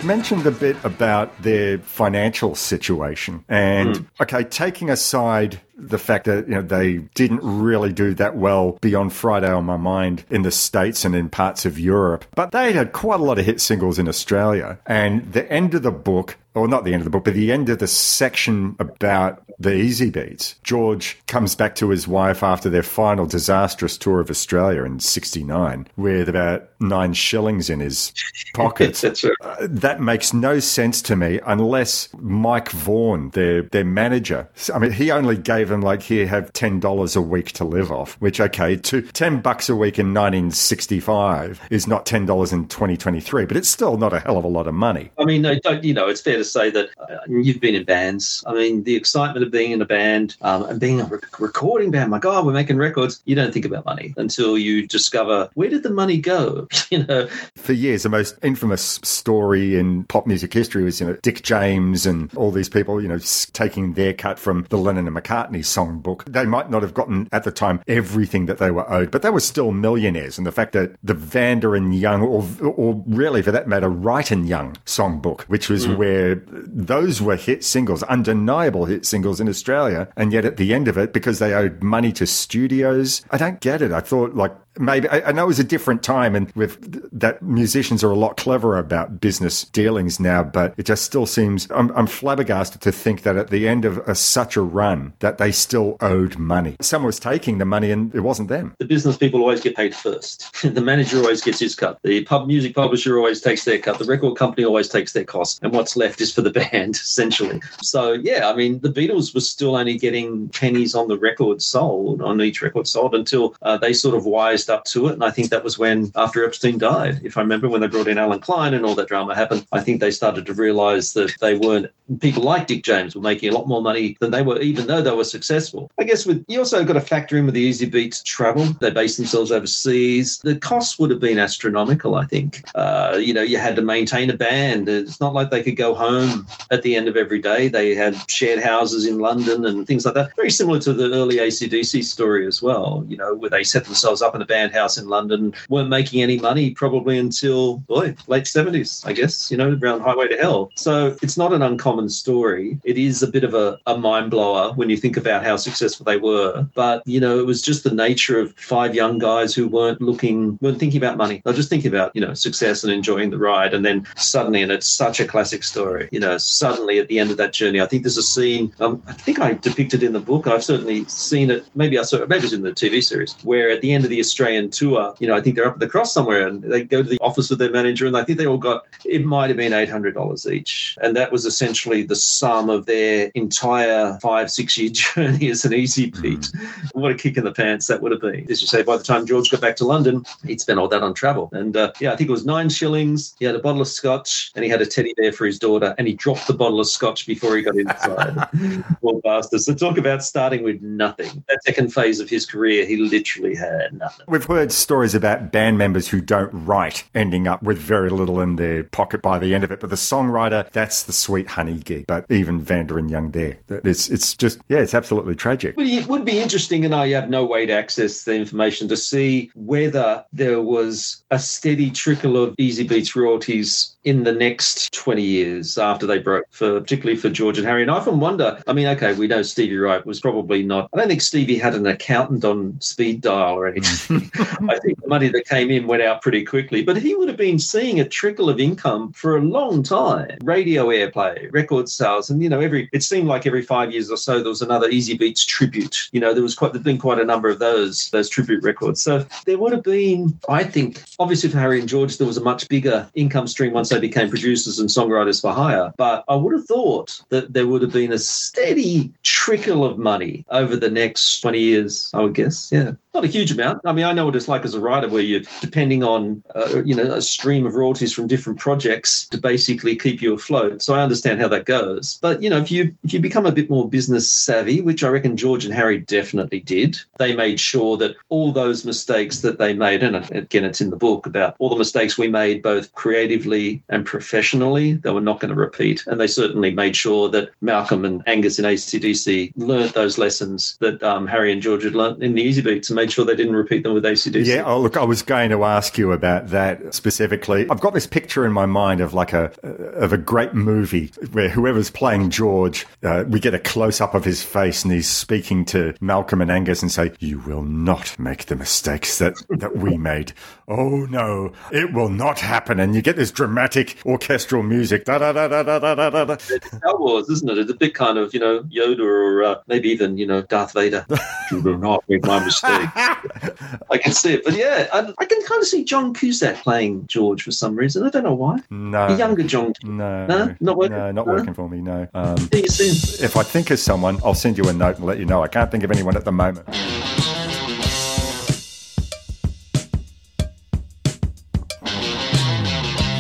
[0.02, 4.04] You've mentioned a bit about their financial situation, and hmm.
[4.20, 9.14] okay, taking aside the fact that you know they didn't really do that well beyond
[9.14, 12.94] Friday on My Mind in the states and in parts of Europe, but they had
[12.94, 14.80] quite a lot of hit singles in Australia.
[14.86, 17.52] And the end of the book, or not the end of the book, but the
[17.52, 22.84] end of the section about the Easybeats, George comes back to his wife after their
[22.84, 28.14] final disastrous tour of Australia in '69 with about nine shillings in his
[28.54, 29.04] pocket.
[29.04, 34.92] Uh, that makes no sense to me unless Mike Vaughan, their their manager, I mean,
[34.92, 38.16] he only gave them like here have ten dollars a week to live off.
[38.22, 43.46] Which okay, to ten bucks a week in 1965 is not ten dollars in 2023,
[43.46, 45.12] but it's still not a hell of a lot of money.
[45.18, 47.84] I mean, no, don't, you know, it's fair to say that uh, you've been in
[47.84, 48.44] bands.
[48.48, 51.92] I mean, the excitement of being in a band um, and being a rec- recording
[51.92, 53.22] band, my God, we're making records.
[53.26, 56.68] You don't think about money until you discover where did the money go?
[56.92, 61.14] you know, For years, the most infamous story in pop music history was you know
[61.22, 63.20] Dick James and all these people, you know,
[63.54, 66.26] taking their cut from the Lennon and McCartney songbook.
[66.26, 69.30] They might not have gotten at the time everything that they were owed, but they
[69.30, 70.38] were still millionaires.
[70.38, 74.30] And the fact that the Vanda and Young, or or really for that matter, Wright
[74.32, 75.98] and Young songbook, which was mm.
[75.98, 80.88] where those were hit singles, undeniable hit singles in Australia, and yet at the end
[80.88, 83.92] of it, because they owed money to studios, I don't get it.
[83.92, 88.04] I thought like maybe I, know it was a different time and with that musicians
[88.04, 92.08] are a lot cleverer about business dealings now but it just still seems I'm, I'm
[92.08, 95.98] flabbergasted to think that at the end of a, such a run that they still
[96.02, 99.62] owed money someone was taking the money and it wasn't them the business people always
[99.62, 100.62] get paid first.
[100.74, 102.00] the manager always gets his cut.
[102.04, 104.00] The pub music publisher always takes their cut.
[104.00, 105.60] The record company always takes their cost.
[105.62, 107.62] And what's left is for the band, essentially.
[107.82, 112.22] So, yeah, I mean, the Beatles were still only getting pennies on the record sold,
[112.22, 115.14] on each record sold, until uh, they sort of wised up to it.
[115.14, 118.08] And I think that was when, after Epstein died, if I remember, when they brought
[118.08, 121.34] in Allen Klein and all that drama happened, I think they started to realize that
[121.40, 124.60] they weren't, people like Dick James were making a lot more money than they were,
[124.60, 125.92] even though they were successful.
[126.00, 128.66] I guess with, you also got to factor in with the Easybeats travel.
[128.80, 130.40] They based themselves overseas.
[130.40, 132.64] The costs would have been astronomical, I think.
[132.76, 134.90] Uh, you know, you had to maintain a band.
[134.90, 137.68] It's not like they could go home at the end of every day.
[137.68, 140.36] They had shared houses in London and things like that.
[140.36, 144.22] Very similar to the early ACDC story as well, you know, where they set themselves
[144.22, 148.44] up in a band house in London, weren't making any money probably until, boy, late
[148.44, 150.72] 70s, I guess, you know, around Highway to Hell.
[150.76, 152.78] So it's not an uncommon story.
[152.84, 156.04] It is a bit of a, a mind blower when you think about how successful
[156.04, 156.68] they were.
[156.76, 160.58] But, you know, it was just the nature of five young guys who weren't looking,
[160.62, 161.42] weren't thinking about money.
[161.46, 163.74] They're just thinking about, you know, success and enjoying the ride.
[163.74, 167.32] And then suddenly, and it's such a classic story, you know, suddenly at the end
[167.32, 170.20] of that journey, I think there's a scene, um, I think I depicted in the
[170.20, 170.46] book.
[170.46, 171.66] I've certainly seen it.
[171.74, 174.10] Maybe I saw it, maybe it's in the TV series, where at the end of
[174.10, 176.84] the Australian tour, you know, I think they're up at the cross somewhere and they
[176.84, 179.50] go to the office of their manager and I think they all got, it might
[179.50, 180.98] have been $800 each.
[181.02, 185.74] And that was essentially the sum of their entire five, six year journey as an
[185.74, 186.52] easy beat.
[186.94, 188.50] What a kick in the pants that would have been.
[188.50, 191.04] As you say, by the time George got back to London, he'd spent all that
[191.04, 191.50] on travel.
[191.54, 193.36] And uh, yeah, I think it was nine shillings.
[193.40, 195.96] He had a bottle of scotch and he had a teddy bear for his daughter.
[195.98, 198.48] And he dropped the bottle of scotch before he got inside.
[199.02, 199.62] Poor bastard.
[199.62, 201.44] So talk about starting with nothing.
[201.48, 204.26] That second phase of his career, he literally had nothing.
[204.32, 208.56] We've heard stories about band members who don't write ending up with very little in
[208.56, 209.82] their pocket by the end of it.
[209.82, 212.08] But the songwriter, that's the sweet honey gig.
[212.08, 215.76] But even Vanda and Young there, it's it's just yeah, it's absolutely tragic.
[215.78, 219.52] It would be interesting, and I have no way to access the information to see
[219.54, 226.08] whether there was a steady trickle of Easybeats royalties in the next 20 years after
[226.08, 227.82] they broke, for particularly for George and Harry.
[227.82, 230.98] And I often wonder, I mean, okay, we know Stevie Wright was probably not, I
[230.98, 234.21] don't think Stevie had an accountant on speed dial or anything.
[234.70, 237.38] I think the money that came in went out pretty quickly, but he would have
[237.38, 240.38] been seeing a trickle of income for a long time.
[240.44, 244.18] Radio airplay, record sales, and, you know, every, it seemed like every five years or
[244.18, 246.10] so there was another Easybeats tribute.
[246.12, 249.02] You know, there was quite, there's been quite a number of those, those tribute records.
[249.02, 252.44] So there would have been, I think, obviously for Harry and George, there was a
[252.44, 255.94] much bigger income stream once they became producers and songwriters for hire.
[255.98, 260.46] But I would have thought that there would have been a steady trickle of money
[260.50, 262.72] over the next 20 years, I would guess.
[262.72, 262.92] Yeah.
[263.14, 263.82] Not a huge amount.
[263.84, 266.82] I mean, I know what it's like as a writer where you're depending on, uh,
[266.86, 270.82] you know, a stream of royalties from different projects to basically keep you afloat.
[270.82, 272.20] So I understand how that goes.
[272.22, 275.10] But, you know, if you if you become a bit more business savvy, which I
[275.10, 279.74] reckon George and Harry definitely did, they made sure that all those mistakes that they
[279.74, 283.84] made, and again, it's in the book about all the mistakes we made both creatively
[283.90, 286.06] and professionally, they were not going to repeat.
[286.08, 291.04] And they certainly made sure that Malcolm and Angus in ACDC learned those lessons that
[291.04, 293.82] um, Harry and George had learned in the Easybeats and made sure they didn't repeat
[293.82, 294.46] them with ACDC.
[294.46, 297.68] Yeah, oh, look, I was going to ask you about that specifically.
[297.68, 299.52] I've got this picture in my mind of like a
[299.96, 304.24] of a great movie where whoever's playing George, uh, we get a close up of
[304.24, 308.46] his face and he's speaking to Malcolm and Angus and say, "You will not make
[308.46, 310.34] the mistakes that that we made.
[310.68, 315.06] Oh no, it will not happen." And you get this dramatic orchestral music.
[315.06, 316.34] Da da da da da da da da.
[316.34, 317.58] It's Star Wars, isn't it?
[317.58, 320.74] It's a bit kind of, you know, Yoda or uh, maybe even, you know, Darth
[320.74, 321.06] Vader.
[321.52, 322.91] you will not make my mistake.
[323.90, 324.44] I can see it.
[324.44, 328.04] But yeah, I, I can kind of see John Cusack playing George for some reason.
[328.06, 328.58] I don't know why.
[328.70, 329.74] No, A younger John.
[329.84, 330.56] no, No?
[330.60, 330.98] Not working?
[330.98, 331.34] No, not No?
[331.34, 331.80] working for me.
[331.82, 332.08] No.
[332.14, 333.26] Um, Yeah, you see him.
[333.26, 335.44] if I think of someone, I'll send you a note and let you know.
[335.44, 336.68] I can't think of anyone at the moment.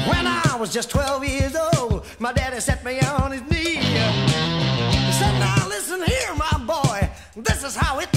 [0.09, 3.75] When I was just 12 years old, my daddy set me on his knee.
[3.77, 8.10] He said, Now listen here, my boy, this is how it's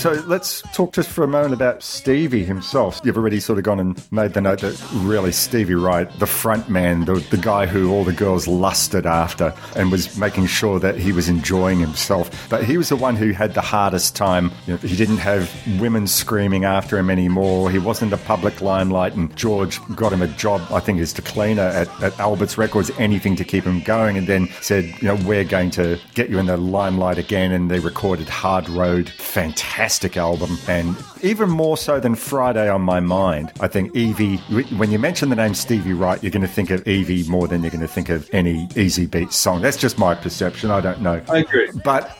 [0.00, 3.02] So let's talk just for a moment about Stevie himself.
[3.04, 6.70] You've already sort of gone and made the note that really Stevie Wright, the front
[6.70, 10.96] man, the, the guy who all the girls lusted after and was making sure that
[10.96, 12.48] he was enjoying himself.
[12.48, 14.50] But he was the one who had the hardest time.
[14.66, 17.70] You know, he didn't have women screaming after him anymore.
[17.70, 19.12] He wasn't a public limelight.
[19.12, 22.90] And George got him a job, I think, as the cleaner at, at Albert's Records,
[22.98, 24.16] anything to keep him going.
[24.16, 27.52] And then said, you know, we're going to get you in the limelight again.
[27.52, 30.56] And they recorded Hard Road, fantastic album.
[30.68, 34.36] And even more so than Friday on My Mind, I think Evie,
[34.76, 37.62] when you mention the name Stevie Wright, you're going to think of Evie more than
[37.62, 39.60] you're going to think of any Easybeat song.
[39.62, 40.70] That's just my perception.
[40.70, 41.22] I don't know.
[41.28, 41.70] I agree.
[41.84, 42.16] But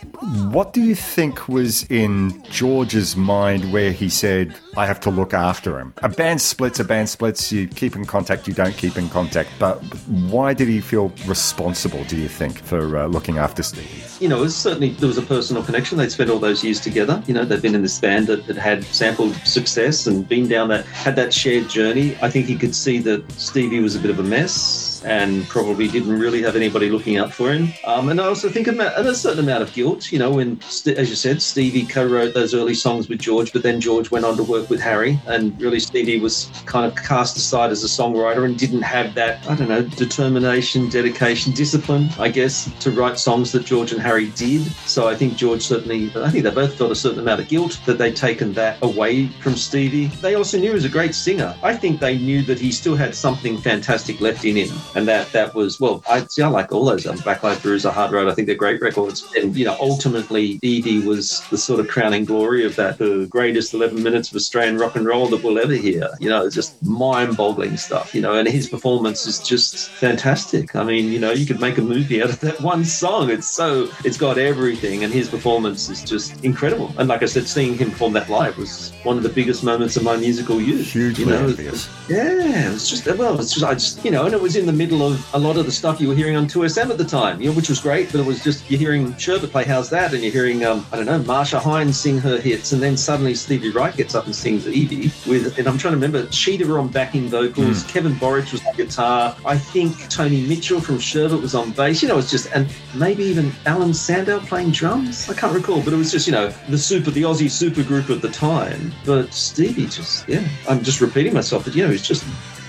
[0.53, 5.33] what do you think was in George's mind where he said, I have to look
[5.33, 5.95] after him?
[6.03, 9.51] A band splits, a band splits, you keep in contact, you don't keep in contact.
[9.59, 14.11] But why did he feel responsible, do you think, for uh, looking after Stevie?
[14.21, 15.97] you know, certainly there was a personal connection.
[15.97, 17.23] They'd spent all those years together.
[17.27, 20.68] You know, they've been in this band that, that had sampled success and been down
[20.68, 22.16] that had that shared journey.
[22.21, 25.88] I think he could see that Stevie was a bit of a mess and probably
[25.88, 27.72] didn't really have anybody looking out for him.
[27.84, 30.12] Um, and I also think about a certain amount of guilt.
[30.12, 33.80] You know, when as you said, Stevie co-wrote those early songs with George, but then
[33.80, 37.70] George went on to work with Harry, and really Stevie was kind of cast aside
[37.70, 42.70] as a songwriter and didn't have that I don't know determination, dedication, discipline, I guess,
[42.80, 44.62] to write songs that George and Harry did.
[44.86, 47.80] So I think George certainly, I think they both felt a certain amount of guilt
[47.86, 50.07] that they'd taken that away from Stevie.
[50.07, 51.55] They also knew he was a great singer.
[51.62, 55.30] I think they knew that he still had something fantastic left in him, and that
[55.32, 56.03] that was well.
[56.09, 56.43] I see.
[56.43, 57.24] I like all those albums.
[57.24, 58.28] Black Eyed Bruiser, Hard Road.
[58.28, 59.26] I think they're great records.
[59.36, 63.74] And you know, ultimately, Evie was the sort of crowning glory of that, the greatest
[63.74, 66.09] 11 minutes of Australian rock and roll that we'll ever hear.
[66.18, 68.14] You know, it's just mind-boggling stuff.
[68.14, 70.74] You know, and his performance is just fantastic.
[70.74, 73.30] I mean, you know, you could make a movie out of that one song.
[73.30, 76.93] It's so it's got everything, and his performance is just incredible.
[76.99, 79.97] And like I said, seeing him perform that live was one of the biggest moments
[79.97, 80.93] of my musical youth.
[80.93, 81.88] Hugely you know, envious.
[82.09, 84.72] yeah, it's just well, it's just I just you know, and it was in the
[84.81, 87.39] middle of a lot of the stuff you were hearing on 2SM at the time,
[87.39, 90.14] you know, which was great, but it was just you're hearing Sherbet play How's That,
[90.14, 93.35] and you're hearing, um, I don't know, Marcia Hines sing her hits, and then suddenly
[93.35, 96.78] Stevie Wright gets up and sings Evie with, and I'm trying to remember, Cheetah were
[96.78, 101.55] on backing vocals, Kevin Borich was on guitar, I think Tony Mitchell from Sherbet was
[101.55, 105.53] on bass, you know, it's just, and maybe even Alan Sandow playing drums, I can't
[105.53, 108.31] recall, but it was just, you know, the super, the Aussie super group of the
[108.31, 112.24] time, but Stevie just, yeah, I'm just repeating myself, but you know, he's just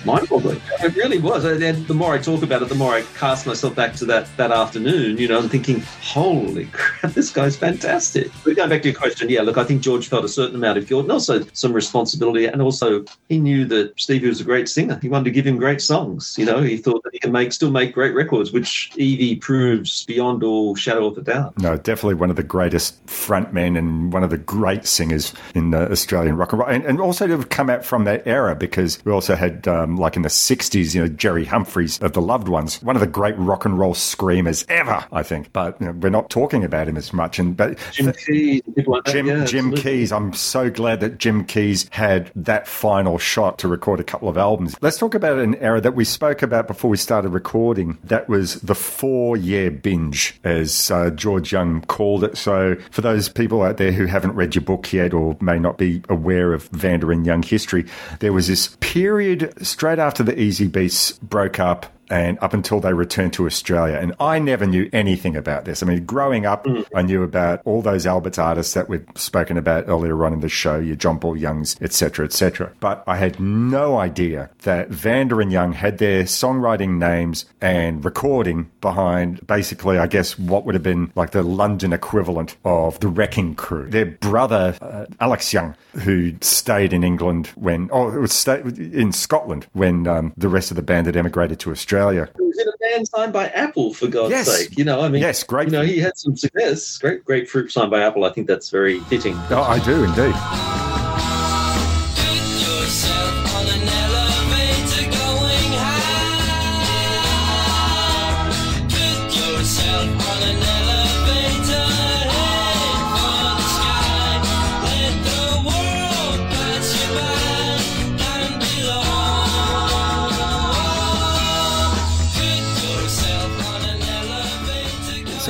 [0.05, 0.61] mind-boggling.
[0.83, 1.45] It really was.
[1.45, 4.27] And the more I talk about it, the more I cast myself back to that
[4.37, 5.17] that afternoon.
[5.17, 9.29] You know, and thinking, "Holy crap, this guy's fantastic." But going back to your question,
[9.29, 12.45] yeah, look, I think George felt a certain amount of guilt and also some responsibility,
[12.45, 14.99] and also he knew that Stevie was a great singer.
[15.01, 16.35] He wanted to give him great songs.
[16.37, 20.05] You know, he thought that he could make still make great records, which Evie proves
[20.05, 21.57] beyond all shadow of a doubt.
[21.57, 25.91] No, definitely one of the greatest frontmen and one of the great singers in the
[25.91, 29.03] Australian rock and roll, and, and also to have come out from that era because
[29.05, 32.47] we also had um, like in the '60s, you know, Gerry Humphrys of the Loved
[32.47, 35.51] Ones, one of the great rock and roll screamers ever, I think.
[35.53, 37.39] But you know, we're not talking about him as much.
[37.39, 39.71] And but Jim Keays, like Jim, yeah, Jim.
[39.73, 44.29] Keays, I'm so glad that Jim Keays had that final shot to record a couple
[44.29, 44.75] of albums.
[44.81, 47.97] Let's talk about an era that we spoke about before we started recording.
[48.03, 52.37] That was the four year binge, as uh, George Young called it.
[52.37, 55.77] So, for those people out there who haven't read your book yet or may not
[55.77, 57.85] be aware of Vanda and Young history,
[58.19, 63.31] there was this period straight after the Easybeats broke up and up until they returned
[63.33, 63.97] to Australia.
[63.97, 65.81] And I never knew anything about this.
[65.81, 69.85] I mean, growing up, I knew about all those Alberts artists that we've spoken about
[69.87, 72.73] earlier on in the show, your John Paul Youngs, etc., etc.
[72.81, 78.69] But I had no idea that Vanda and Young had their songwriting names and recording
[78.81, 83.55] behind basically, I guess, what would have been like the London equivalent of the Wrecking
[83.55, 83.89] Crew.
[83.89, 89.13] Their brother, uh, Alex Young, who stayed in England when, oh, it was stay, in
[89.13, 92.00] Scotland when um, the rest of the band had emigrated to Australia.
[92.09, 94.47] He was in a band signed by Apple, for God's Yes.
[94.57, 94.77] sake.
[94.77, 95.67] You know, I mean, Yes, great.
[95.67, 96.97] You know, he had some success.
[96.97, 98.23] Great, Grapefruit signed by Apple.
[98.25, 99.35] I think that's very fitting.
[99.49, 100.80] Oh, I do indeed.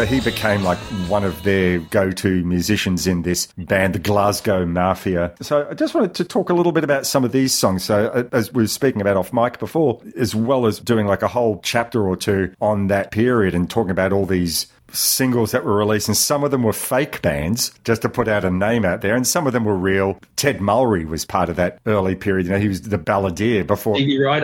[0.01, 5.31] So he became like one of their go-to musicians in this band, the Glasgow Mafia.
[5.41, 7.83] So I just wanted to talk a little bit about some of these songs.
[7.83, 11.21] So uh, as we were speaking about off mic before, as well as doing like
[11.21, 15.63] a whole chapter or two on that period and talking about all these singles that
[15.65, 18.85] were released, and some of them were fake bands just to put out a name
[18.85, 20.19] out there, and some of them were real.
[20.35, 22.45] Ted Mulry was part of that early period.
[22.47, 23.95] You know, he was the balladeer before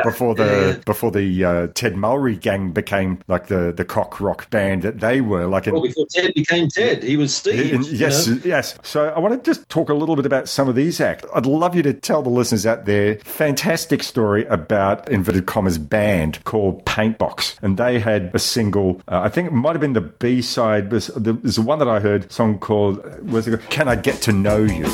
[0.04, 4.50] before the Yeah, before the uh, Ted Mulry gang became like the the cock rock
[4.50, 5.48] band that they were.
[5.48, 7.74] Like in, Well, before Ted became Ted, he was Steve.
[7.74, 8.40] in- you yes, know?
[8.44, 8.78] yes.
[8.84, 11.26] So I want to just talk a little bit about some of these acts.
[11.34, 16.44] I'd love you to tell the listeners out there fantastic story about inverted commas band
[16.44, 19.02] called Paintbox, and they had a single.
[19.08, 20.92] Uh, I think it might have been the B side.
[20.92, 24.32] Was there's the one that I heard song called was it Can I Get to
[24.32, 24.88] Know You?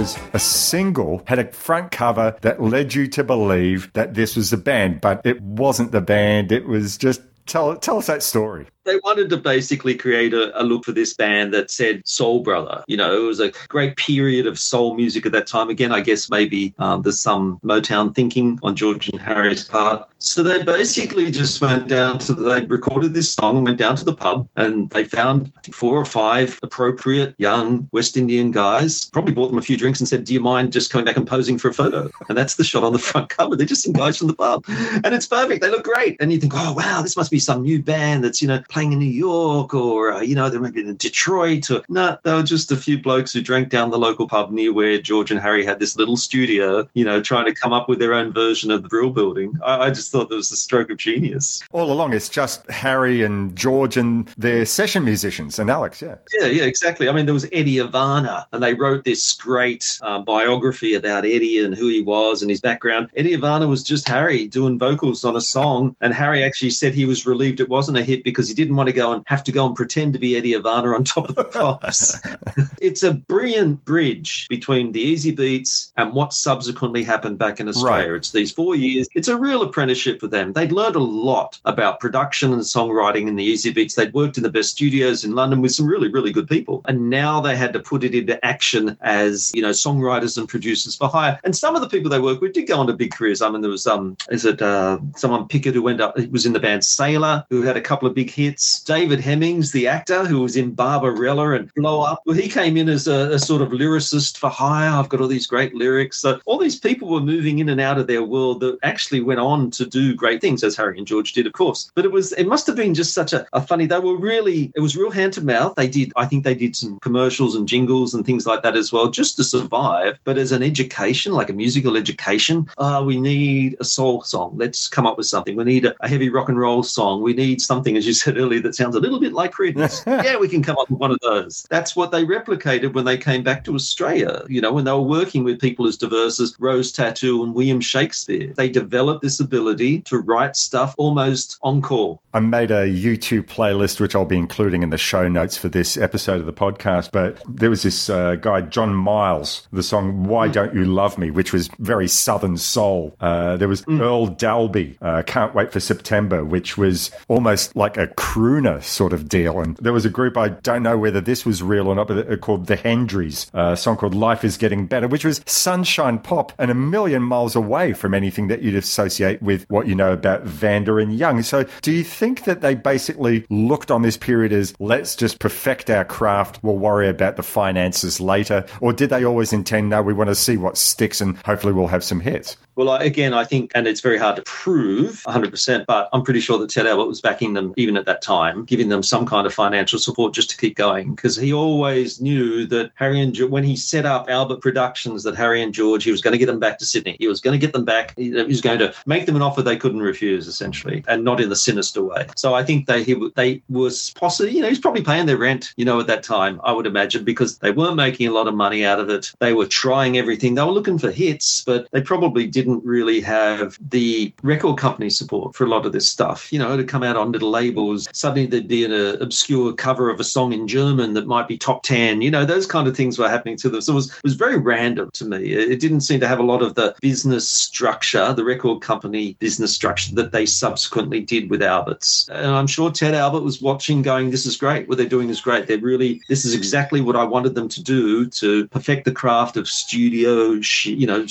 [0.00, 4.48] Was a single had a front cover that led you to believe that this was
[4.48, 6.52] the band, but it wasn't the band.
[6.52, 8.66] It was just tell tell us that story.
[8.84, 12.82] They wanted to basically create a, a look for this band that said Soul Brother.
[12.86, 15.68] You know, it was a great period of soul music at that time.
[15.68, 20.08] Again, I guess maybe um, there's some Motown thinking on George and Harry's part.
[20.18, 24.04] So they basically just went down to, they recorded this song, and went down to
[24.04, 29.48] the pub, and they found four or five appropriate young West Indian guys, probably bought
[29.48, 31.68] them a few drinks and said, Do you mind just coming back and posing for
[31.68, 32.10] a photo?
[32.28, 33.56] And that's the shot on the front cover.
[33.56, 34.64] They're just some guys from the pub.
[35.04, 35.62] And it's perfect.
[35.62, 36.16] They look great.
[36.20, 38.92] And you think, Oh, wow, this must be some new band that's, you know, playing
[38.92, 42.42] in New York or, uh, you know, they're maybe in Detroit or no, they were
[42.42, 45.64] just a few blokes who drank down the local pub near where George and Harry
[45.64, 48.82] had this little studio, you know, trying to come up with their own version of
[48.82, 49.52] the Brill building.
[49.64, 51.62] I, I just thought that was a stroke of genius.
[51.72, 56.00] All along, it's just Harry and George and their session musicians and Alex.
[56.00, 56.16] Yeah.
[56.38, 57.08] Yeah, yeah, exactly.
[57.08, 61.64] I mean, there was Eddie Ivana, and they wrote this great uh, biography about Eddie
[61.64, 63.08] and who he was and his background.
[63.16, 67.04] Eddie Ivana was just Harry doing vocals on a song, and Harry actually said he
[67.04, 69.52] was relieved it wasn't a hit because he didn't want to go and have to
[69.52, 72.20] go and pretend to be Eddie Ivana on top of the pops.
[72.80, 78.10] it's a brilliant bridge between the Easybeats and what subsequently happened back in Australia.
[78.10, 78.16] Right.
[78.16, 79.08] It's these four years.
[79.14, 80.52] It's a real apprenticeship for them.
[80.52, 83.94] They'd learned a lot about production and songwriting in the Easybeats.
[83.94, 86.82] They'd worked in the best studios in London with some really, really good people.
[86.84, 90.96] And now they had to put it into action as, you know, songwriters and producers
[90.96, 91.40] for hire.
[91.44, 93.40] And some of the people they worked with did go on to big careers.
[93.40, 96.52] I mean, there was um, is it uh, someone Pickett who went up was in
[96.52, 98.49] the band Sailor, who had a couple of big hits.
[98.84, 102.22] David Hemmings, the actor, who was in Barbarella and Blow Up.
[102.26, 104.90] Well, he came in as a, a sort of lyricist for hire.
[104.90, 106.18] I've got all these great lyrics.
[106.18, 109.40] So all these people were moving in and out of their world that actually went
[109.40, 111.90] on to do great things, as Harry and George did, of course.
[111.94, 113.86] But it was it must have been just such a, a funny.
[113.86, 115.74] They were really it was real hand to mouth.
[115.76, 118.92] They did I think they did some commercials and jingles and things like that as
[118.92, 120.18] well, just to survive.
[120.24, 124.54] But as an education, like a musical education, uh, we need a soul song.
[124.56, 125.56] Let's come up with something.
[125.56, 127.22] We need a, a heavy rock and roll song.
[127.22, 130.04] We need something, as you said earlier, that sounds a little bit like Creedence.
[130.24, 131.66] yeah, we can come up with one of those.
[131.70, 134.42] That's what they replicated when they came back to Australia.
[134.48, 137.80] You know, when they were working with people as diverse as Rose Tattoo and William
[137.80, 142.20] Shakespeare, they developed this ability to write stuff almost on call.
[142.32, 145.96] I made a YouTube playlist, which I'll be including in the show notes for this
[145.96, 147.10] episode of the podcast.
[147.10, 151.30] But there was this uh, guy, John Miles, the song Why Don't You Love Me,
[151.30, 153.16] which was very Southern soul.
[153.20, 158.06] Uh, there was Earl Dalby, uh, Can't Wait for September, which was almost like a
[158.30, 159.58] crooner sort of deal.
[159.58, 162.18] And there was a group, I don't know whether this was real or not, but
[162.18, 166.20] it- called The Hendries, uh, a song called Life is Getting Better, which was sunshine
[166.20, 170.12] pop and a million miles away from anything that you'd associate with what you know
[170.12, 171.42] about Vanda and Young.
[171.42, 175.90] So do you think that they basically looked on this period as let's just perfect
[175.90, 178.64] our craft, we'll worry about the finances later?
[178.80, 181.88] Or did they always intend, no, we want to see what sticks and hopefully we'll
[181.88, 182.56] have some hits?
[182.76, 186.58] Well, again, I think, and it's very hard to prove 100%, but I'm pretty sure
[186.58, 189.54] that Ted Albert was backing them even at that time, giving them some kind of
[189.54, 191.14] financial support just to keep going.
[191.14, 195.36] Because he always knew that Harry and George, when he set up Albert Productions, that
[195.36, 197.16] Harry and George, he was going to get them back to Sydney.
[197.18, 198.14] He was going to get them back.
[198.16, 201.40] He he was going to make them an offer they couldn't refuse, essentially, and not
[201.40, 202.26] in the sinister way.
[202.36, 205.72] So I think they he, they was possibly, you know, he's probably paying their rent,
[205.76, 208.54] you know, at that time, I would imagine, because they weren't making a lot of
[208.54, 209.32] money out of it.
[209.38, 210.54] They were trying everything.
[210.54, 215.54] They were looking for hits, but they probably didn't really have the record company support
[215.54, 216.52] for a lot of this stuff.
[216.52, 218.08] You know, to come out on little labels.
[218.12, 221.58] Suddenly there'd be an uh, obscure cover of a song in German that might be
[221.58, 222.22] top 10.
[222.22, 223.80] You know, those kind of things were happening to them.
[223.80, 225.52] So it was, it was very random to me.
[225.52, 229.74] It didn't seem to have a lot of the business structure, the record company business
[229.74, 232.28] structure that they subsequently did with Albert's.
[232.30, 234.88] And I'm sure Ted Albert was watching going, this is great.
[234.88, 235.66] What they're doing is great.
[235.66, 239.56] They're really, this is exactly what I wanted them to do to perfect the craft
[239.56, 241.26] of studio, you know,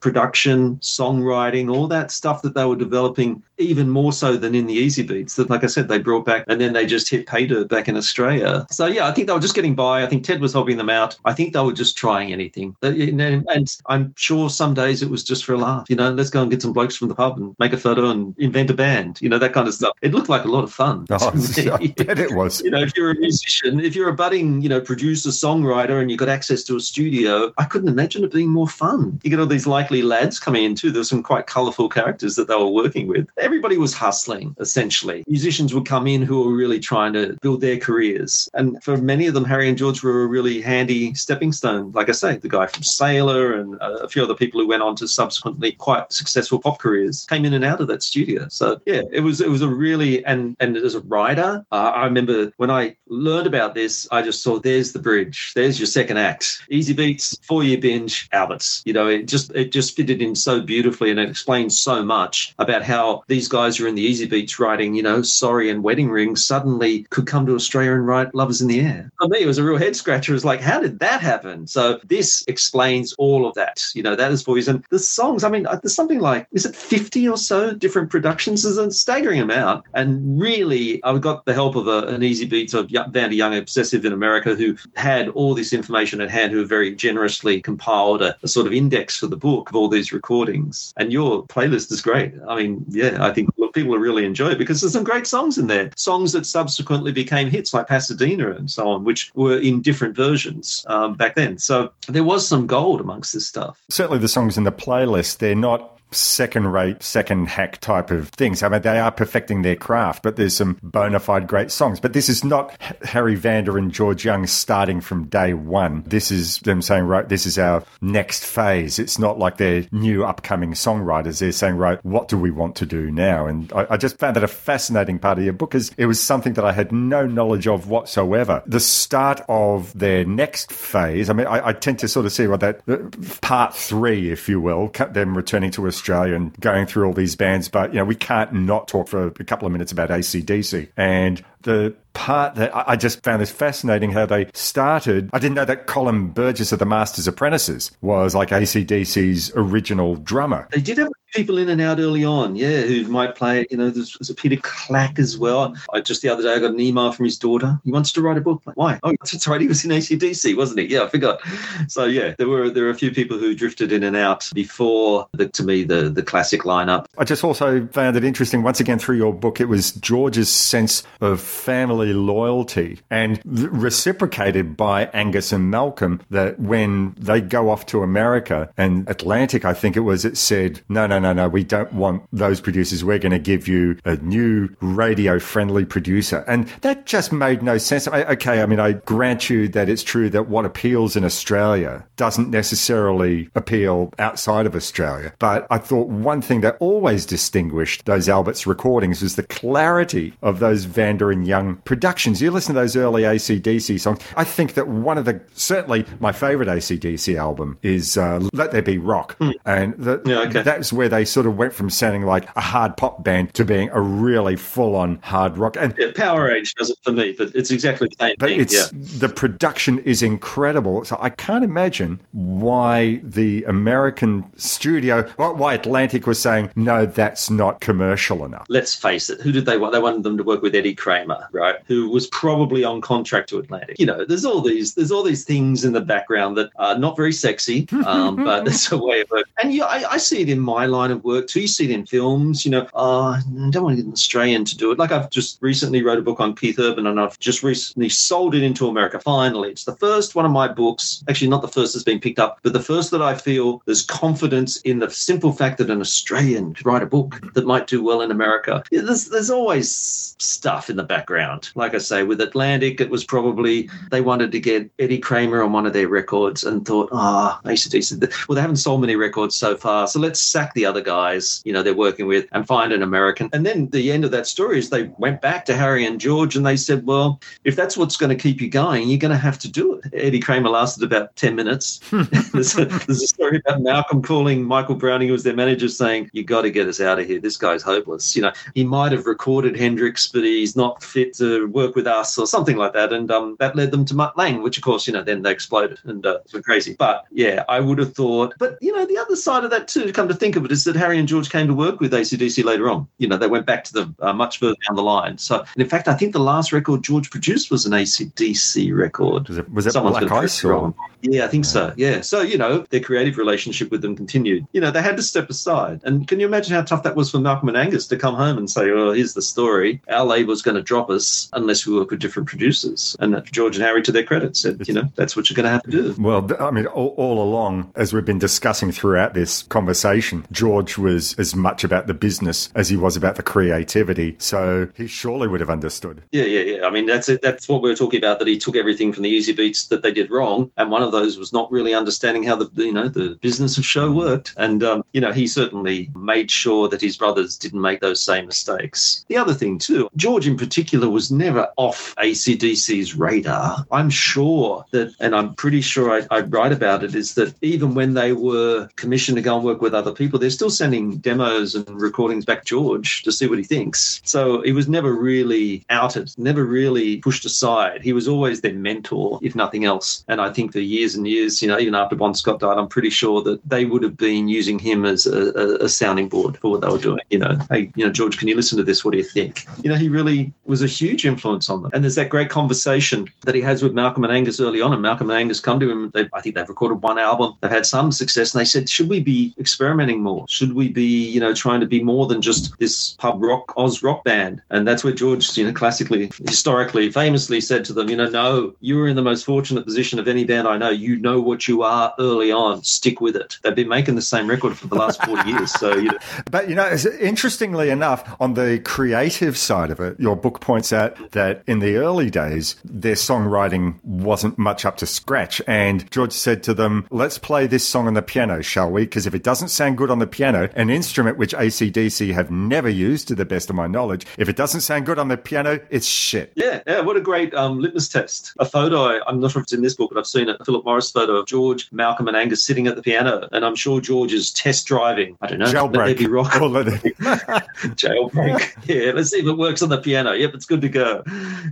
[0.00, 4.86] production, songwriting, all that stuff that they were developing even more so than in the
[4.86, 7.68] Easybeats that, like I said, they brought back and then they just hit pay dirt
[7.68, 8.66] back in Australia.
[8.70, 10.02] So, yeah, I think they were just getting by.
[10.02, 11.18] I think Ted was helping them out.
[11.24, 12.76] I think they were just trying anything.
[12.82, 13.40] And,
[13.86, 15.88] I'm sure some days it was just for a laugh.
[15.88, 18.10] You know, let's go and get some blokes from the pub and make a photo
[18.10, 19.96] and invent a band, you know, that kind of stuff.
[20.02, 21.06] It looked like a lot of fun.
[21.22, 21.32] Oh,
[21.72, 22.62] I bet it was.
[22.62, 26.10] You know, if you're a musician, if you're a budding, you know, producer, songwriter, and
[26.10, 29.20] you've got access to a studio, I couldn't imagine it being more fun.
[29.22, 30.90] You get all these likely lads coming in too.
[30.90, 33.28] There's some quite colourful characters that they were working with.
[33.50, 35.24] Everybody was hustling, essentially.
[35.26, 38.48] Musicians would come in who were really trying to build their careers.
[38.54, 41.90] And for many of them, Harry and George were a really handy stepping stone.
[41.90, 44.94] Like I say, the guy from Sailor and a few other people who went on
[44.94, 48.46] to subsequently quite successful pop careers came in and out of that studio.
[48.50, 52.04] So yeah, it was it was a really and and as a writer, uh, I
[52.04, 56.18] remember when I learned about this, I just saw there's the bridge, there's your second
[56.18, 58.84] act, Easybeats, four year binge, Alberts.
[58.86, 62.54] You know, it just it just fitted in so beautifully, and it explains so much
[62.60, 66.10] about how these guys who are in the Easybeats writing, you know, Sorry and Wedding
[66.10, 69.10] Ring suddenly could come to Australia and write Lovers in the Air.
[69.18, 70.32] For me, it was a real head scratcher.
[70.32, 71.66] It was like, how did that happen?
[71.66, 73.82] So this explains all of that.
[73.94, 74.58] You know, that is for.
[74.68, 78.10] And the songs, I mean, uh, there's something like, is it 50 or so different
[78.10, 78.62] productions?
[78.62, 79.84] There's a staggering amount.
[79.94, 84.12] And really, I got the help of a, an Easybeats of Vanda Young Obsessive in
[84.12, 88.66] America who had all this information at hand, who very generously compiled a, a sort
[88.66, 90.92] of index for the book of all these recordings.
[90.96, 92.34] And your playlist is great.
[92.48, 95.26] I mean, yeah, I think look, people will really enjoy it because there's some great
[95.26, 95.90] songs in there.
[95.96, 100.84] Songs that subsequently became hits like Pasadena and so on, which were in different versions
[100.88, 101.58] um, back then.
[101.58, 103.82] So there was some gold amongst this stuff.
[103.90, 108.62] Certainly the songs in the playlist, they're not second rate, second hack type of things.
[108.62, 112.00] I mean, they are perfecting their craft, but there's some bona fide great songs.
[112.00, 116.02] But this is not Harry Vanda and George Young starting from day one.
[116.06, 118.98] This is them saying, right, this is our next phase.
[118.98, 121.38] It's not like they're new upcoming songwriters.
[121.38, 123.46] They're saying, right, what do we want to do now?
[123.46, 126.20] And I, I just found that a fascinating part of your book because it was
[126.20, 128.62] something that I had no knowledge of whatsoever.
[128.66, 132.46] The start of their next phase, I mean, I, I tend to sort of see
[132.46, 132.98] what that uh,
[133.40, 137.68] part three, if you will, them returning to Australia and going through all these bands.
[137.68, 140.88] But, you know, we can't not talk for a couple of minutes about ACDC.
[140.96, 145.30] And the part that I just found this fascinating how they started.
[145.32, 150.68] I didn't know that Colin Burgess of the Masters Apprentices was like ACDC's original drummer.
[150.72, 153.66] They did have people in and out early on, yeah, who might play.
[153.70, 155.74] You know, there's, there's a Peter Clack as well.
[155.92, 157.78] I just the other day I got an email from his daughter.
[157.84, 158.62] He wants to write a book.
[158.64, 159.00] Like, Why?
[159.02, 159.60] Oh, that's right.
[159.60, 160.86] He was in ACDC, wasn't he?
[160.86, 161.40] Yeah, I forgot.
[161.88, 165.28] So yeah, there were there were a few people who drifted in and out before
[165.32, 167.06] the to me the the classic lineup.
[167.18, 171.02] I just also found it interesting, once again, through your book, it was George's sense
[171.20, 178.02] of family loyalty and reciprocated by Angus and Malcolm that when they go off to
[178.02, 181.92] America and Atlantic, I think it was, it said, no, no, no, no, we don't
[181.92, 183.04] want those producers.
[183.04, 186.44] We're going to give you a new radio friendly producer.
[186.48, 188.08] And that just made no sense.
[188.08, 192.04] I, okay, I mean, I grant you that it's true that what appeals in Australia
[192.16, 195.32] doesn't necessarily appeal outside of Australia.
[195.38, 200.58] But I thought one thing that always distinguished those Alberts recordings was the clarity of
[200.58, 202.40] those Vanda and Young productions.
[202.40, 204.20] You listen to those early ACDC songs.
[204.36, 208.82] I think that one of the, certainly my favorite ACDC album is uh, Let There
[208.82, 209.36] Be Rock.
[209.66, 210.62] And the, Yeah, okay.
[210.62, 213.90] that's where they sort of went from sounding like a hard pop band to being
[213.92, 215.76] a really full on hard rock.
[215.78, 218.60] And Yeah, Powerage does it for me, but it's exactly the same but thing.
[218.60, 218.86] it's Yeah.
[219.18, 221.04] the production is incredible.
[221.04, 227.80] So I can't imagine why the American studio, why- Atlantic was saying no, that's not
[227.80, 228.66] commercial enough.
[228.68, 229.92] let's face it, who did they want?
[229.92, 231.76] They wanted them to work with Eddie Kramer, right?
[231.86, 233.96] Who was probably on contract to Atlantic.
[233.98, 237.16] You know, there's all these there's all these things in the background that are not
[237.16, 239.46] very sexy, um, but it's a way of work.
[239.62, 241.62] And yeah, I, I see it in my line of work too.
[241.62, 242.64] You see it in films.
[242.64, 244.98] You know, uh, I don't want to get an Australian to do it.
[244.98, 248.54] Like I've just recently wrote a book on Keith Urban, and I've just recently sold
[248.54, 249.18] it into America.
[249.18, 251.24] Finally, it's the first one of my books.
[251.28, 254.02] Actually, not the first that's been picked up, but the first that I feel there's
[254.02, 258.02] confidence in the simple fact that an Australian could write a book that might do
[258.02, 258.82] well in America.
[258.90, 261.70] Yeah, there's there's always stuff in the background.
[261.74, 265.72] Like I say, with Atlantic, it was probably they wanted to get Eddie Kramer on
[265.72, 268.48] one of their records and thought, ah, ACDC.
[268.48, 271.72] Well, they haven't sold many records so far, so let's sack the other guys, you
[271.72, 273.48] know, they're working with and find an American.
[273.52, 276.56] And then the end of that story is they went back to Harry and George
[276.56, 279.38] and they said, well, if that's what's going to keep you going, you're going to
[279.38, 280.12] have to do it.
[280.12, 282.00] Eddie Kramer lasted about 10 minutes.
[282.52, 286.28] there's, a, there's a story about Malcolm calling Michael Browning, who was their manager, saying,
[286.32, 287.38] you got to get us out of here.
[287.38, 288.34] This guy's hopeless.
[288.34, 292.36] You know, he might have recorded Hendrix, but he's not fit to work with us
[292.36, 293.12] or something like that.
[293.12, 295.52] And um, that led them to Mutt Lange, which of course, you know, then they
[295.52, 296.94] exploded and uh, went crazy.
[296.98, 300.04] But yeah, I would have thought, but you know, the other side of that too,
[300.04, 302.12] to come to think of it, is that Harry and George came to work with
[302.12, 303.08] ACDC later on.
[303.18, 305.38] You know, they went back to the uh, much further down the line.
[305.38, 309.48] So, in fact, I think the last record George produced was an ACDC record.
[309.48, 310.64] Was it, was it Someone's Black Ice?
[310.64, 310.70] Or?
[310.70, 310.94] wrong.
[311.22, 311.92] Yeah, I think so.
[311.96, 312.22] Yeah.
[312.22, 314.66] So, you know, their creative relationship with them continued.
[314.72, 316.00] You know, they had to step aside.
[316.04, 318.56] And can you imagine how tough that was for Malcolm and Angus to come home
[318.56, 320.00] and say, well, here's the story.
[320.08, 323.16] Our label's going to drop us unless we work with different producers.
[323.20, 325.70] And George and Harry, to their credit, said, you know, that's what you're going to
[325.70, 326.14] have to do.
[326.18, 331.34] Well, I mean, all, all along, as we've been discussing throughout this conversation, George was
[331.38, 334.36] as much about the business as he was about the creativity.
[334.38, 336.22] So he surely would have understood.
[336.32, 336.86] Yeah, yeah, yeah.
[336.86, 337.42] I mean, that's it.
[337.42, 338.38] That's what we were talking about.
[338.38, 341.38] That he took everything from the Easybeats that they did wrong, and one of those
[341.38, 344.54] was not really understanding how the you know the business of show worked.
[344.56, 348.46] And um, you know, he certainly made sure that his brothers didn't make those same
[348.46, 349.24] mistakes.
[349.28, 353.84] The other thing too, George in particular was never off ACDC's radar.
[353.90, 357.94] I'm sure that, and I'm pretty sure I, I write about it, is that even
[357.94, 361.74] when they were commissioned to go and work with other people, they're still sending demos
[361.74, 364.20] and recordings back to George to see what he thinks.
[364.24, 368.02] So he was never really outed, never really pushed aside.
[368.02, 370.22] He was always their mentor, if nothing else.
[370.28, 372.88] And I think for years and years, you know, even after Bon Scott died, I'm
[372.88, 376.58] pretty sure that they would have been using him as a, a, a sounding board
[376.58, 377.20] for what they were doing.
[377.30, 379.02] You know, hey, you know, George, can you listen to this?
[379.02, 379.64] What do you think?
[379.82, 381.90] You know, he really was a huge influence on them.
[381.94, 384.92] And there's that great conversation that he has with Malcolm and Angus early on.
[384.92, 386.10] And Malcolm and Angus come to him.
[386.10, 387.54] They, I think they've recorded one album.
[387.62, 388.52] They've had some success.
[388.52, 390.39] And they said, should we be experimenting more?
[390.40, 390.48] More?
[390.48, 394.02] Should we be, you know, trying to be more than just this pub rock Oz
[394.02, 394.62] rock band?
[394.70, 398.74] And that's where George, you know, classically, historically, famously said to them, you know, no,
[398.80, 400.90] you were in the most fortunate position of any band I know.
[400.90, 402.82] You know what you are early on.
[402.82, 403.58] Stick with it.
[403.62, 405.72] They've been making the same record for the last 40 years.
[405.72, 406.18] So, you know,
[406.50, 411.16] But you know, interestingly enough, on the creative side of it, your book points out
[411.32, 415.60] that in the early days, their songwriting wasn't much up to scratch.
[415.66, 419.02] And George said to them, Let's play this song on the piano, shall we?
[419.02, 422.88] Because if it doesn't sound good on the piano, an instrument which ACDC have never
[422.88, 425.80] used to the best of my knowledge, if it doesn't sound good on the piano,
[425.90, 426.52] it's shit.
[426.54, 428.52] Yeah, yeah, what a great um, litmus test.
[428.58, 430.84] A photo, I'm not sure if it's in this book, but I've seen a Philip
[430.84, 433.48] Morris photo of George, Malcolm, and Angus sitting at the piano.
[433.52, 435.36] And I'm sure George is test driving.
[435.40, 435.66] I don't know.
[435.66, 436.30] Let Jailbreak.
[436.30, 436.52] rock.
[437.96, 438.86] Jailbreak.
[438.86, 440.32] yeah, let's see if it works on the piano.
[440.32, 441.22] Yep, it's good to go.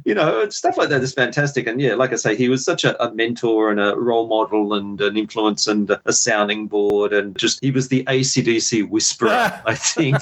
[0.04, 1.66] You know, stuff like that is fantastic.
[1.66, 4.74] And yeah, like I say, he was such a, a mentor and a role model
[4.74, 7.12] and an influence and a sounding board.
[7.12, 8.47] And just, he was the ACDC
[8.88, 10.16] whisperer, I think.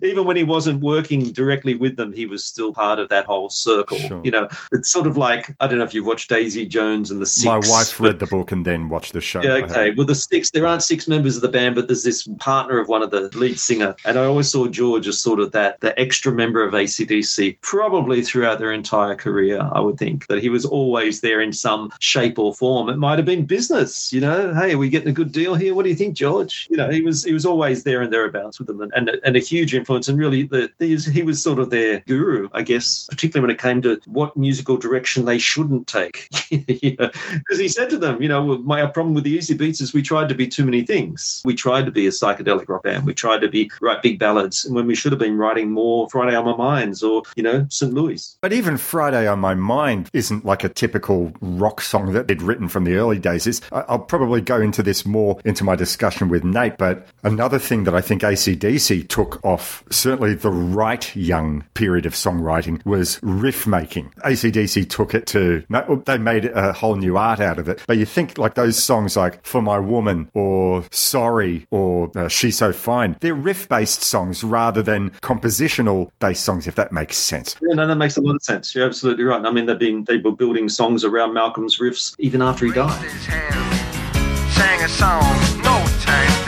[0.02, 3.50] Even when he wasn't working directly with them, he was still part of that whole
[3.50, 3.98] circle.
[3.98, 4.20] Sure.
[4.24, 7.20] You know, it's sort of like, I don't know if you've watched Daisy Jones and
[7.20, 7.44] the Six.
[7.46, 9.42] My wife read the book and then watched the show.
[9.42, 9.92] yeah, okay.
[9.92, 12.88] Well, the six, there aren't six members of the band, but there's this partner of
[12.88, 13.94] one of the lead singer.
[14.04, 18.22] And I always saw George as sort of that, the extra member of ACDC, probably
[18.22, 20.26] throughout their entire career, I would think.
[20.28, 22.88] That he was always there in some shape or form.
[22.88, 24.54] It might have been business, you know.
[24.54, 25.74] Hey, are we getting a good deal here?
[25.74, 26.66] What do you think, George?
[26.70, 29.36] You know, he was he was always there and thereabouts with them and, and, and
[29.36, 30.08] a huge influence.
[30.08, 33.60] And really, the, the, he was sort of their guru, I guess, particularly when it
[33.60, 36.28] came to what musical direction they shouldn't take.
[36.64, 40.28] Because he said to them, you know, my problem with the Easybeats is we tried
[40.28, 41.42] to be too many things.
[41.44, 43.06] We tried to be a psychedelic rock band.
[43.06, 46.08] We tried to be write big ballads, and when we should have been writing more
[46.10, 47.92] Friday on My Minds or you know St.
[47.92, 48.36] Louis.
[48.40, 52.68] But even Friday on My Mind isn't like a typical rock song that they'd written
[52.68, 53.46] from the early days.
[53.46, 57.84] It's, I'll probably go into this more into my discussion with Nate, but another thing
[57.84, 63.66] that I think ACDC took off certainly the Wright young period of songwriting was riff
[63.66, 64.12] making.
[64.24, 65.64] ACDC took it to,
[66.04, 67.82] they made a whole new art out of it.
[67.86, 72.58] But you think like those songs like For My Woman or Sorry or uh, She's
[72.58, 77.56] So Fine, they're riff based songs rather than compositional based songs, if that makes sense.
[77.62, 78.74] Yeah, no, that makes a lot of sense.
[78.74, 79.44] You're absolutely right.
[79.44, 83.10] I mean, they've been they were building songs around Malcolm's riffs even after he died.
[84.50, 85.22] sang a song,
[85.62, 86.43] no time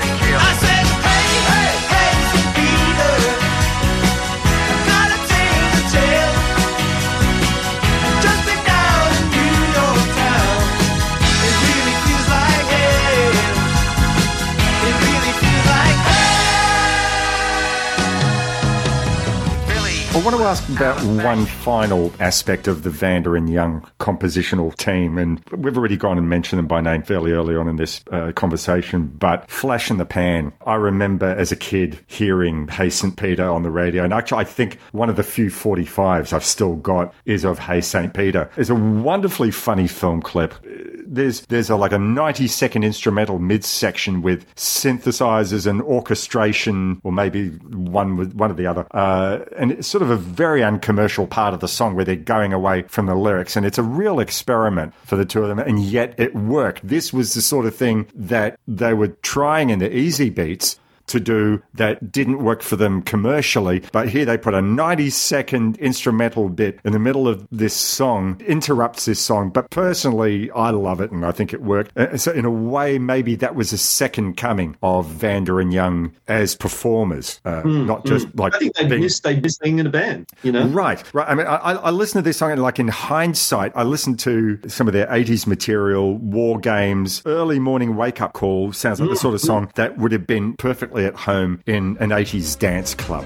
[20.27, 25.41] want to ask about one final aspect of the Vanda and Young compositional team, and
[25.57, 29.07] we've already gone and mentioned them by name fairly early on in this uh, conversation.
[29.07, 33.16] But Flash in the Pan, I remember as a kid hearing Hey St.
[33.16, 36.74] Peter on the radio, and actually, I think one of the few 45s I've still
[36.74, 38.12] got is of Hey St.
[38.12, 38.51] Peter.
[38.57, 40.55] It's a wonderfully funny film clip.
[41.07, 47.51] There's there's a like a 90 second instrumental midsection with synthesizers and orchestration, or maybe
[47.51, 51.55] one with one of the other, uh, and it's sort of a very uncommercial part
[51.55, 54.95] of the song where they're going away from the lyrics, and it's a real experiment
[55.05, 56.87] for the two of them, and yet it worked.
[56.87, 60.79] This was the sort of thing that they were trying in the Easybeats
[61.09, 63.83] to do that didn't work for them commercially.
[63.93, 68.41] But here they put a 90 second instrumental bit in the middle of this song,
[68.47, 69.51] interrupts this song.
[69.51, 71.97] But personally, I love it and I think it worked.
[71.97, 76.13] Uh, So, in a way, maybe that was a second coming of Vanda and Young
[76.29, 79.87] as performers, uh, not just like I think they being- missed they missed being in
[79.87, 80.27] a band.
[80.43, 81.29] You know, Right, right.
[81.29, 84.59] I mean, I, I listened to this song, and like in hindsight, I listened to
[84.69, 88.73] some of their 80s material, War Games, Early Morning Wake Up Call.
[88.73, 92.11] Sounds like the sort of song that would have been perfectly at home in an
[92.11, 93.25] 80s dance club.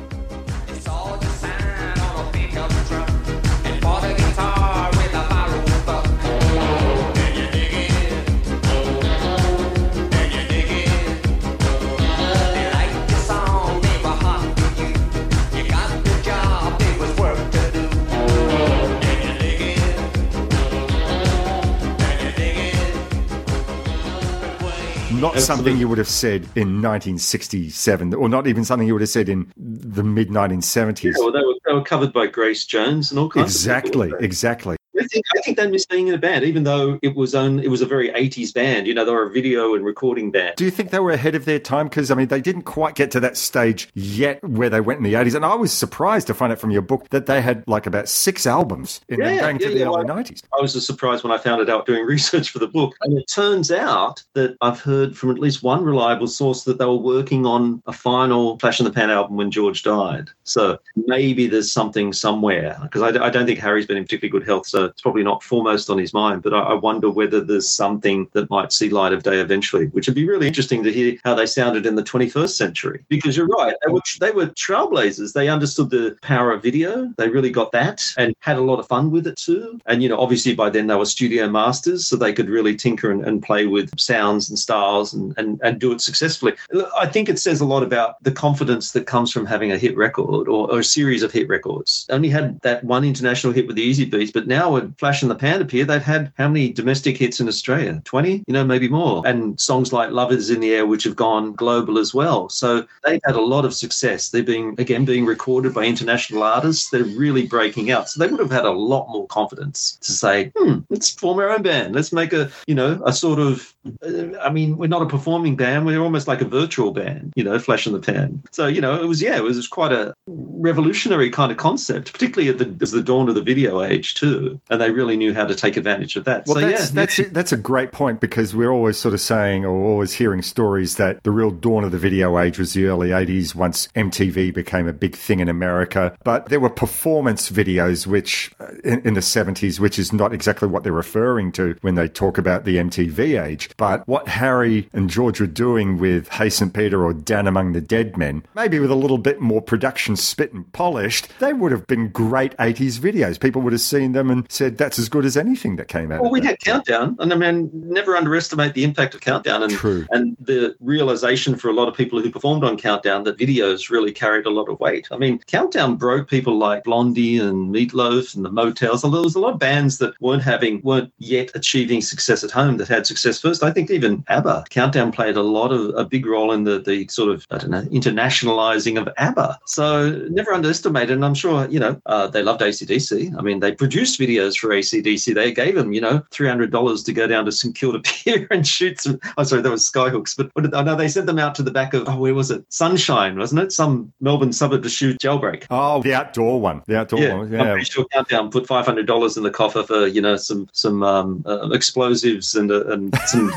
[25.21, 29.11] Not something you would have said in 1967, or not even something you would have
[29.11, 31.05] said in the mid 1970s.
[31.05, 33.45] Yeah, well, they were, they were covered by Grace Jones and all kinds.
[33.45, 34.77] of Exactly, exactly.
[35.11, 37.69] Think I think they missed being in a band, even though it was on it
[37.69, 38.87] was a very '80s band.
[38.87, 40.57] You know, they were a video and recording band.
[40.57, 41.89] Do you think they were ahead of their time?
[41.89, 45.05] Because I mean, they didn't quite get to that stage yet where they went in
[45.05, 47.65] the eighties, and I was surprised to find out from your book that they had
[47.67, 50.43] like about six albums in Yeah, going yeah, to the yeah, early well, nineties.
[50.57, 52.95] I was surprised when I found it out doing research for the book.
[53.03, 56.85] And it turns out that I've heard from at least one reliable source that they
[56.85, 60.31] were working on a final Flash in the Pan album when George died.
[60.45, 64.47] So maybe there's something somewhere because I, I don't think Harry's been in particularly good
[64.47, 66.43] health, so it's probably not foremost on his mind.
[66.43, 70.07] But I, I wonder whether there's something that might see light of day eventually, which
[70.07, 73.03] would be really interesting to hear how they sounded in the 21st century.
[73.09, 75.33] Because you're right, they were they were trailblazers.
[75.33, 77.11] They understood the power of video.
[77.17, 79.81] They really got that and had a lot of fun with it too.
[79.87, 83.11] And you know, obviously by then they were studio masters, so they could really tinker
[83.11, 86.53] and, and play with sounds and styles and, and and do it successfully.
[86.99, 89.97] I think it says a lot about the confidence that comes from having a hit
[89.97, 92.07] record or, or a series of hit records.
[92.11, 95.61] Only had that one international hit with the Easybeats, but now Flash in the Pan
[95.61, 98.01] appear, they've had how many domestic hits in Australia?
[98.05, 98.45] 20?
[98.47, 99.23] You know, maybe more.
[99.27, 102.49] And songs like Love Is in the Air, which have gone global as well.
[102.49, 104.31] So they've had a lot of success.
[104.31, 106.91] They're being, again, being recorded by international artists.
[106.91, 108.09] They're really breaking out.
[108.09, 111.51] So they would have had a lot more confidence to say, hmm, let's form our
[111.51, 111.95] own band.
[111.95, 115.57] Let's make a, you know, a sort of, uh, I mean, we're not a performing
[115.57, 115.87] band.
[115.87, 118.43] We're almost like a virtual band, you know, Flash in the Pan.
[118.51, 122.51] So, you know, it was, yeah, it was quite a revolutionary kind of concept, particularly
[122.51, 124.61] at the, as the dawn of the video age too.
[124.71, 126.47] And they really knew how to take advantage of that.
[126.47, 129.65] Well, so, that's, yeah, that's, that's a great point because we're always sort of saying
[129.65, 133.11] or always hearing stories that the real dawn of the video age was the early
[133.11, 136.17] 80s once MTV became a big thing in America.
[136.25, 140.69] But there were performance videos, which uh, in, in the 70s, which is not exactly
[140.69, 143.71] what they're referring to when they talk about the MTV age.
[143.77, 146.73] But what Harry and George were doing with Hey St.
[146.73, 150.53] Peter or Down Among the Dead Men, maybe with a little bit more production spit
[150.53, 153.39] and polished, they would have been great 80s videos.
[153.39, 156.23] People would have seen them and said, that's as good as anything that came out
[156.23, 156.47] Well, we that.
[156.49, 160.07] had Countdown, and I mean, never underestimate the impact of Countdown, and True.
[160.11, 164.13] and the realization for a lot of people who performed on Countdown that videos really
[164.13, 165.09] carried a lot of weight.
[165.11, 169.03] I mean, Countdown broke people like Blondie and Meatloaf and the Motels.
[169.03, 172.77] There was a lot of bands that weren't having, weren't yet achieving success at home
[172.79, 173.63] that had success first.
[173.63, 177.07] I think even ABBA, Countdown played a lot of a big role in the the
[177.09, 179.59] sort of I don't know internationalizing of ABBA.
[179.67, 181.15] So never underestimate it.
[181.15, 183.37] And I'm sure you know uh, they loved ACDC.
[183.39, 185.35] I mean, they produced videos for ACDC.
[185.35, 188.47] They gave them you know three hundred dollars to go down to St Kilda Pier
[188.51, 189.21] and shoot some.
[189.39, 190.37] Oh, sorry, that was Skyhooks.
[190.37, 192.35] But what did, I know they sent them out to the back of oh, where
[192.35, 192.65] was it?
[192.69, 193.73] Sunshine, wasn't it?
[193.73, 195.67] Some Melbourne suburb to shoot Jailbreak.
[195.71, 196.83] Oh, the outdoor one.
[196.87, 197.47] The outdoor Yeah, one.
[197.47, 197.73] I'm Yeah.
[197.73, 201.03] pretty sure Countdown put five hundred dollars in the coffer for you know some some
[201.03, 203.53] um, uh, explosives and uh, and some,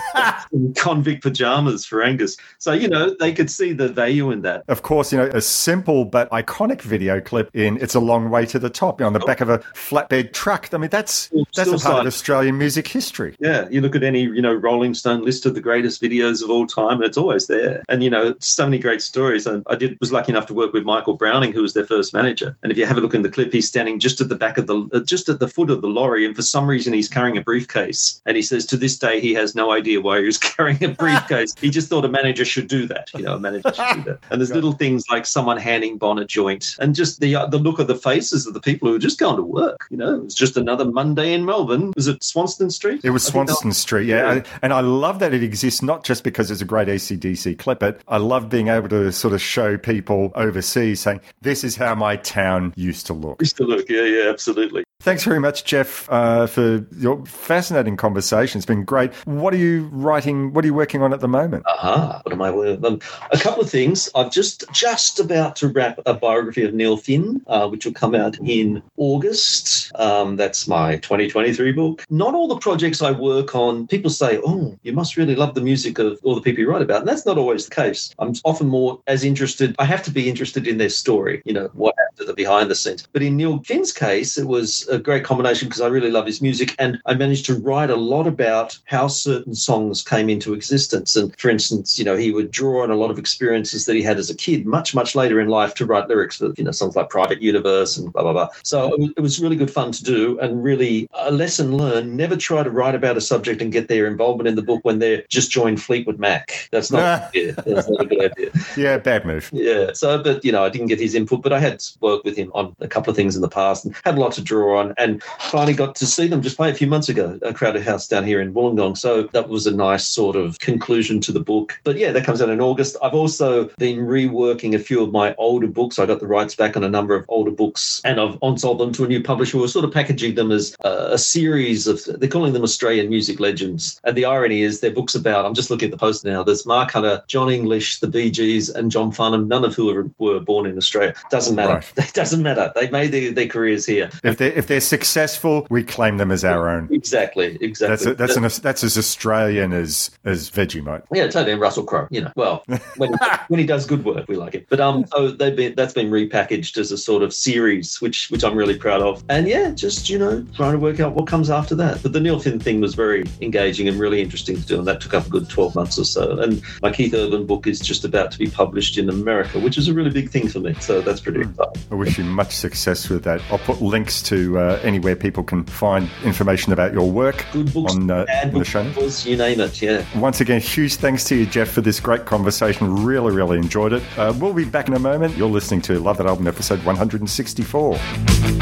[0.52, 2.38] some convict pajamas for Angus.
[2.60, 4.64] So you know they could see the value in that.
[4.68, 8.46] Of course, you know, a simple but iconic video clip in It's a Long Way
[8.48, 10.74] to the Top you know, on the back of a flatbed truck.
[10.74, 12.08] I mean, that's Still- that's a part of.
[12.08, 13.36] Australian music history.
[13.40, 16.50] Yeah, you look at any you know Rolling Stone list of the greatest videos of
[16.50, 17.84] all time, and it's always there.
[17.90, 19.46] And you know, so many great stories.
[19.48, 22.14] And I did was lucky enough to work with Michael Browning, who was their first
[22.14, 22.56] manager.
[22.64, 24.58] And if you have a look in the clip, he's standing just at the back
[24.58, 27.10] of the uh, just at the foot of the lorry, and for some reason he's
[27.10, 28.22] carrying a briefcase.
[28.26, 30.90] And he says to this day he has no idea why he was carrying a
[30.90, 31.54] briefcase.
[31.60, 33.10] he just thought a manager should do that.
[33.14, 34.20] You know, a manager should do that.
[34.30, 37.60] And there's little things like someone handing Bon a joint, and just the uh, the
[37.60, 39.86] look of the faces of the people who are just going to work.
[39.90, 41.94] You know, it was just another Monday in Melbourne.
[41.96, 43.02] Was it Swanston Street?
[43.04, 44.16] It was I think that- Swanston Street, yeah.
[44.18, 44.32] Yeah.
[44.34, 47.80] And- And I love that it exists, not just because it's a great ACDC clip,
[47.80, 51.96] but I love being able to sort of show people overseas saying, this is how
[51.96, 53.42] my town used to look.
[53.42, 54.83] Used to look, yeah, yeah, absolutely.
[55.04, 58.58] Thanks very much, Jeff, uh, for your fascinating conversation.
[58.58, 59.14] It's been great.
[59.28, 60.54] What are you writing?
[60.54, 61.66] What are you working on at the moment?
[61.68, 64.10] Aha, what am I working um, A couple of things.
[64.16, 68.16] I've just just about to wrap a biography of Neil Finn, uh, which will come
[68.16, 69.92] out in August.
[69.96, 72.06] Um, that's my 2023 book.
[72.10, 75.60] Not all the projects I work on, people say, oh, you must really love the
[75.60, 77.02] music of all the people you write about.
[77.02, 78.16] And that's not always the case.
[78.20, 81.70] I'm often more as interested, I have to be interested in their story, you know,
[81.74, 83.06] what happened to the behind the scenes.
[83.12, 86.42] But in Neil Finn's case, it was a great combination because I really love his
[86.42, 91.16] music and I managed to write a lot about how certain songs came into existence.
[91.16, 94.02] And for instance, you know, he would draw on a lot of experiences that he
[94.02, 96.72] had as a kid, much, much later in life to write lyrics for, you know,
[96.72, 98.50] songs like Private Universe and blah, blah, blah.
[98.64, 102.16] So it was, it was really good fun to do and really a lesson learned.
[102.16, 105.00] Never try to write about a subject and get their involvement in the book when
[105.00, 106.70] they're just joined Fleetwood Mac.
[106.72, 108.52] That's not, yeah, that's not a good idea.
[108.78, 109.50] Yeah, bad move.
[109.54, 109.94] Yeah.
[109.94, 112.52] So, but you know, I didn't get his input, but I had worked with him
[112.54, 114.94] on a couple of things in the past and had a lot to draw on.
[114.98, 118.08] And finally got to see them just play a few months ago, a Crowded House
[118.08, 118.98] down here in Wollongong.
[118.98, 121.80] So that was a nice sort of conclusion to the book.
[121.84, 122.98] But yeah, that comes out in August.
[123.02, 126.00] I've also been reworking a few of my older books.
[126.00, 128.92] I got the rights back on a number of older books and I've on-sold them
[128.94, 132.30] to a new publisher who are sort of packaging them as a series of, they're
[132.30, 134.00] calling them Australian music legends.
[134.04, 136.66] And the irony is they're books about, I'm just looking at the post now, there's
[136.66, 140.40] Marc Hunter, Jon English, the Bee Gees, and John Farnham, none of who were, were
[140.40, 141.14] born in Australia.
[141.30, 141.76] Doesn't matter.
[141.76, 141.94] Right.
[142.14, 142.72] It doesn't matter.
[142.76, 144.10] They made their, their careers here.
[144.24, 146.88] If they're if they're successful, we claim them as our own.
[146.92, 147.88] Exactly, exactly.
[147.88, 151.04] That's a, that's an that's as Australian as as Vegemite.
[151.12, 151.52] Yeah, totally.
[151.52, 152.64] And Russell Crowe, you know, well,
[152.98, 153.14] when,
[153.50, 154.68] when he does good work, we like it.
[154.70, 158.44] But um, so they've been that's been repackaged as a sort of series, which which
[158.44, 159.24] I'm really proud of.
[159.30, 162.02] And yeah, just you know, trying to work out what comes after that.
[162.02, 165.02] But the Neil Finn thing was very engaging and really interesting to do, and that
[165.02, 166.40] took up a good 12 months or so.
[166.40, 169.90] And my Keith Urban book is just about to be published in America, which is
[169.90, 170.74] a really big thing for me.
[170.76, 171.84] So that's pretty exciting.
[171.92, 173.42] I wish you much success with that.
[173.52, 177.96] I'll put links to uh, anywhere people can find information about your work Good books,
[177.96, 179.82] on, uh, bad in the books, show you name it.
[179.82, 180.06] Yeah.
[180.16, 183.04] Once again, huge thanks to you, Jeff, for this great conversation.
[183.04, 184.04] Really, really enjoyed it.
[184.18, 185.36] Uh, we'll be back in a moment.
[185.36, 187.98] You're listening to Love That Album, episode 164.
[187.98, 188.62] Selling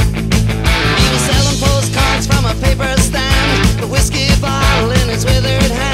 [1.59, 3.79] postcards from a paper stand.
[3.79, 5.90] The whiskey bottle in his withered hand.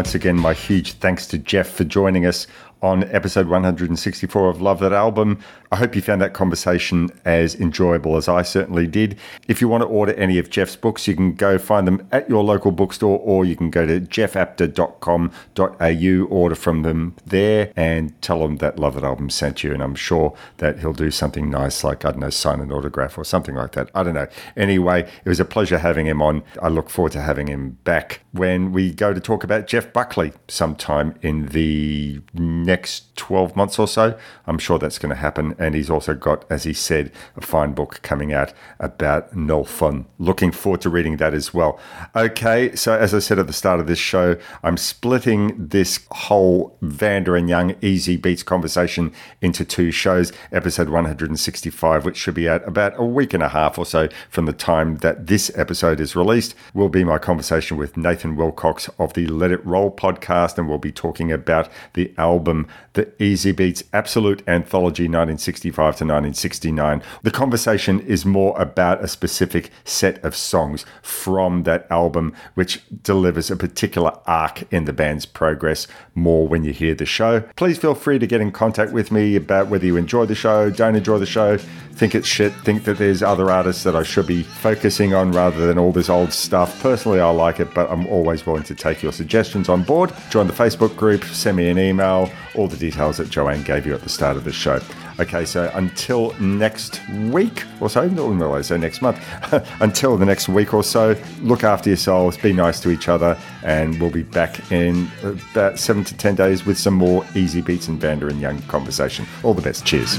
[0.00, 2.46] Once again, my huge thanks to Jeff for joining us
[2.82, 5.38] on episode 164 of Love That Album.
[5.72, 9.18] I hope you found that conversation as enjoyable as I certainly did.
[9.46, 12.28] If you want to order any of Jeff's books, you can go find them at
[12.28, 18.40] your local bookstore or you can go to jeffapter.com.au, order from them there and tell
[18.40, 19.72] them that Love That Album sent you.
[19.72, 23.18] And I'm sure that he'll do something nice like, I don't know, sign an autograph
[23.18, 23.90] or something like that.
[23.94, 24.28] I don't know.
[24.56, 26.42] Anyway, it was a pleasure having him on.
[26.60, 30.32] I look forward to having him back when we go to talk about Jeff Buckley
[30.48, 34.18] sometime in the next 12 months or so.
[34.46, 35.54] I'm sure that's going to happen.
[35.58, 40.06] And he's also got, as he said, a fine book coming out about Neil Finn.
[40.18, 41.78] Looking forward to reading that as well.
[42.14, 46.76] Okay, so as I said at the start of this show, I'm splitting this whole
[46.82, 50.32] Vanda and Young Easybeats conversation into two shows.
[50.52, 54.46] Episode 165, which should be out about a week and a half or so from
[54.46, 59.14] the time that this episode is released, will be my conversation with Nathan Wilcox of
[59.14, 64.42] the Let It Roll podcast, and we'll be talking about the album The Easybeats Absolute
[64.48, 67.02] Anthology 1965 to 1969.
[67.22, 73.48] The conversation is more about a specific set of songs from that album, which delivers
[73.48, 75.86] a particular arc in the band's progress
[76.16, 77.42] more when you hear the show.
[77.54, 80.68] Please feel free to get in contact with me about whether you enjoy the show,
[80.68, 81.58] don't enjoy the show,
[81.92, 85.66] think it's shit, think that there's other artists that I should be focusing on rather
[85.66, 86.80] than all this old stuff.
[86.82, 90.12] Personally, I like it, but I'm always willing to take your suggestions on board.
[90.30, 93.94] Join the Facebook group, send me an email, all the details that Joanne gave you
[93.94, 94.80] at the start of the show.
[95.20, 97.00] Okay, so until next
[97.30, 99.22] week or so, no, say next month,
[99.80, 104.00] until the next week or so, look after yourselves, be nice to each other, and
[104.00, 108.26] we'll be back in about seven to ten days with some more Easybeats and Vanda
[108.26, 109.26] and Young conversation.
[109.44, 109.84] All the best.
[109.84, 110.18] Cheers.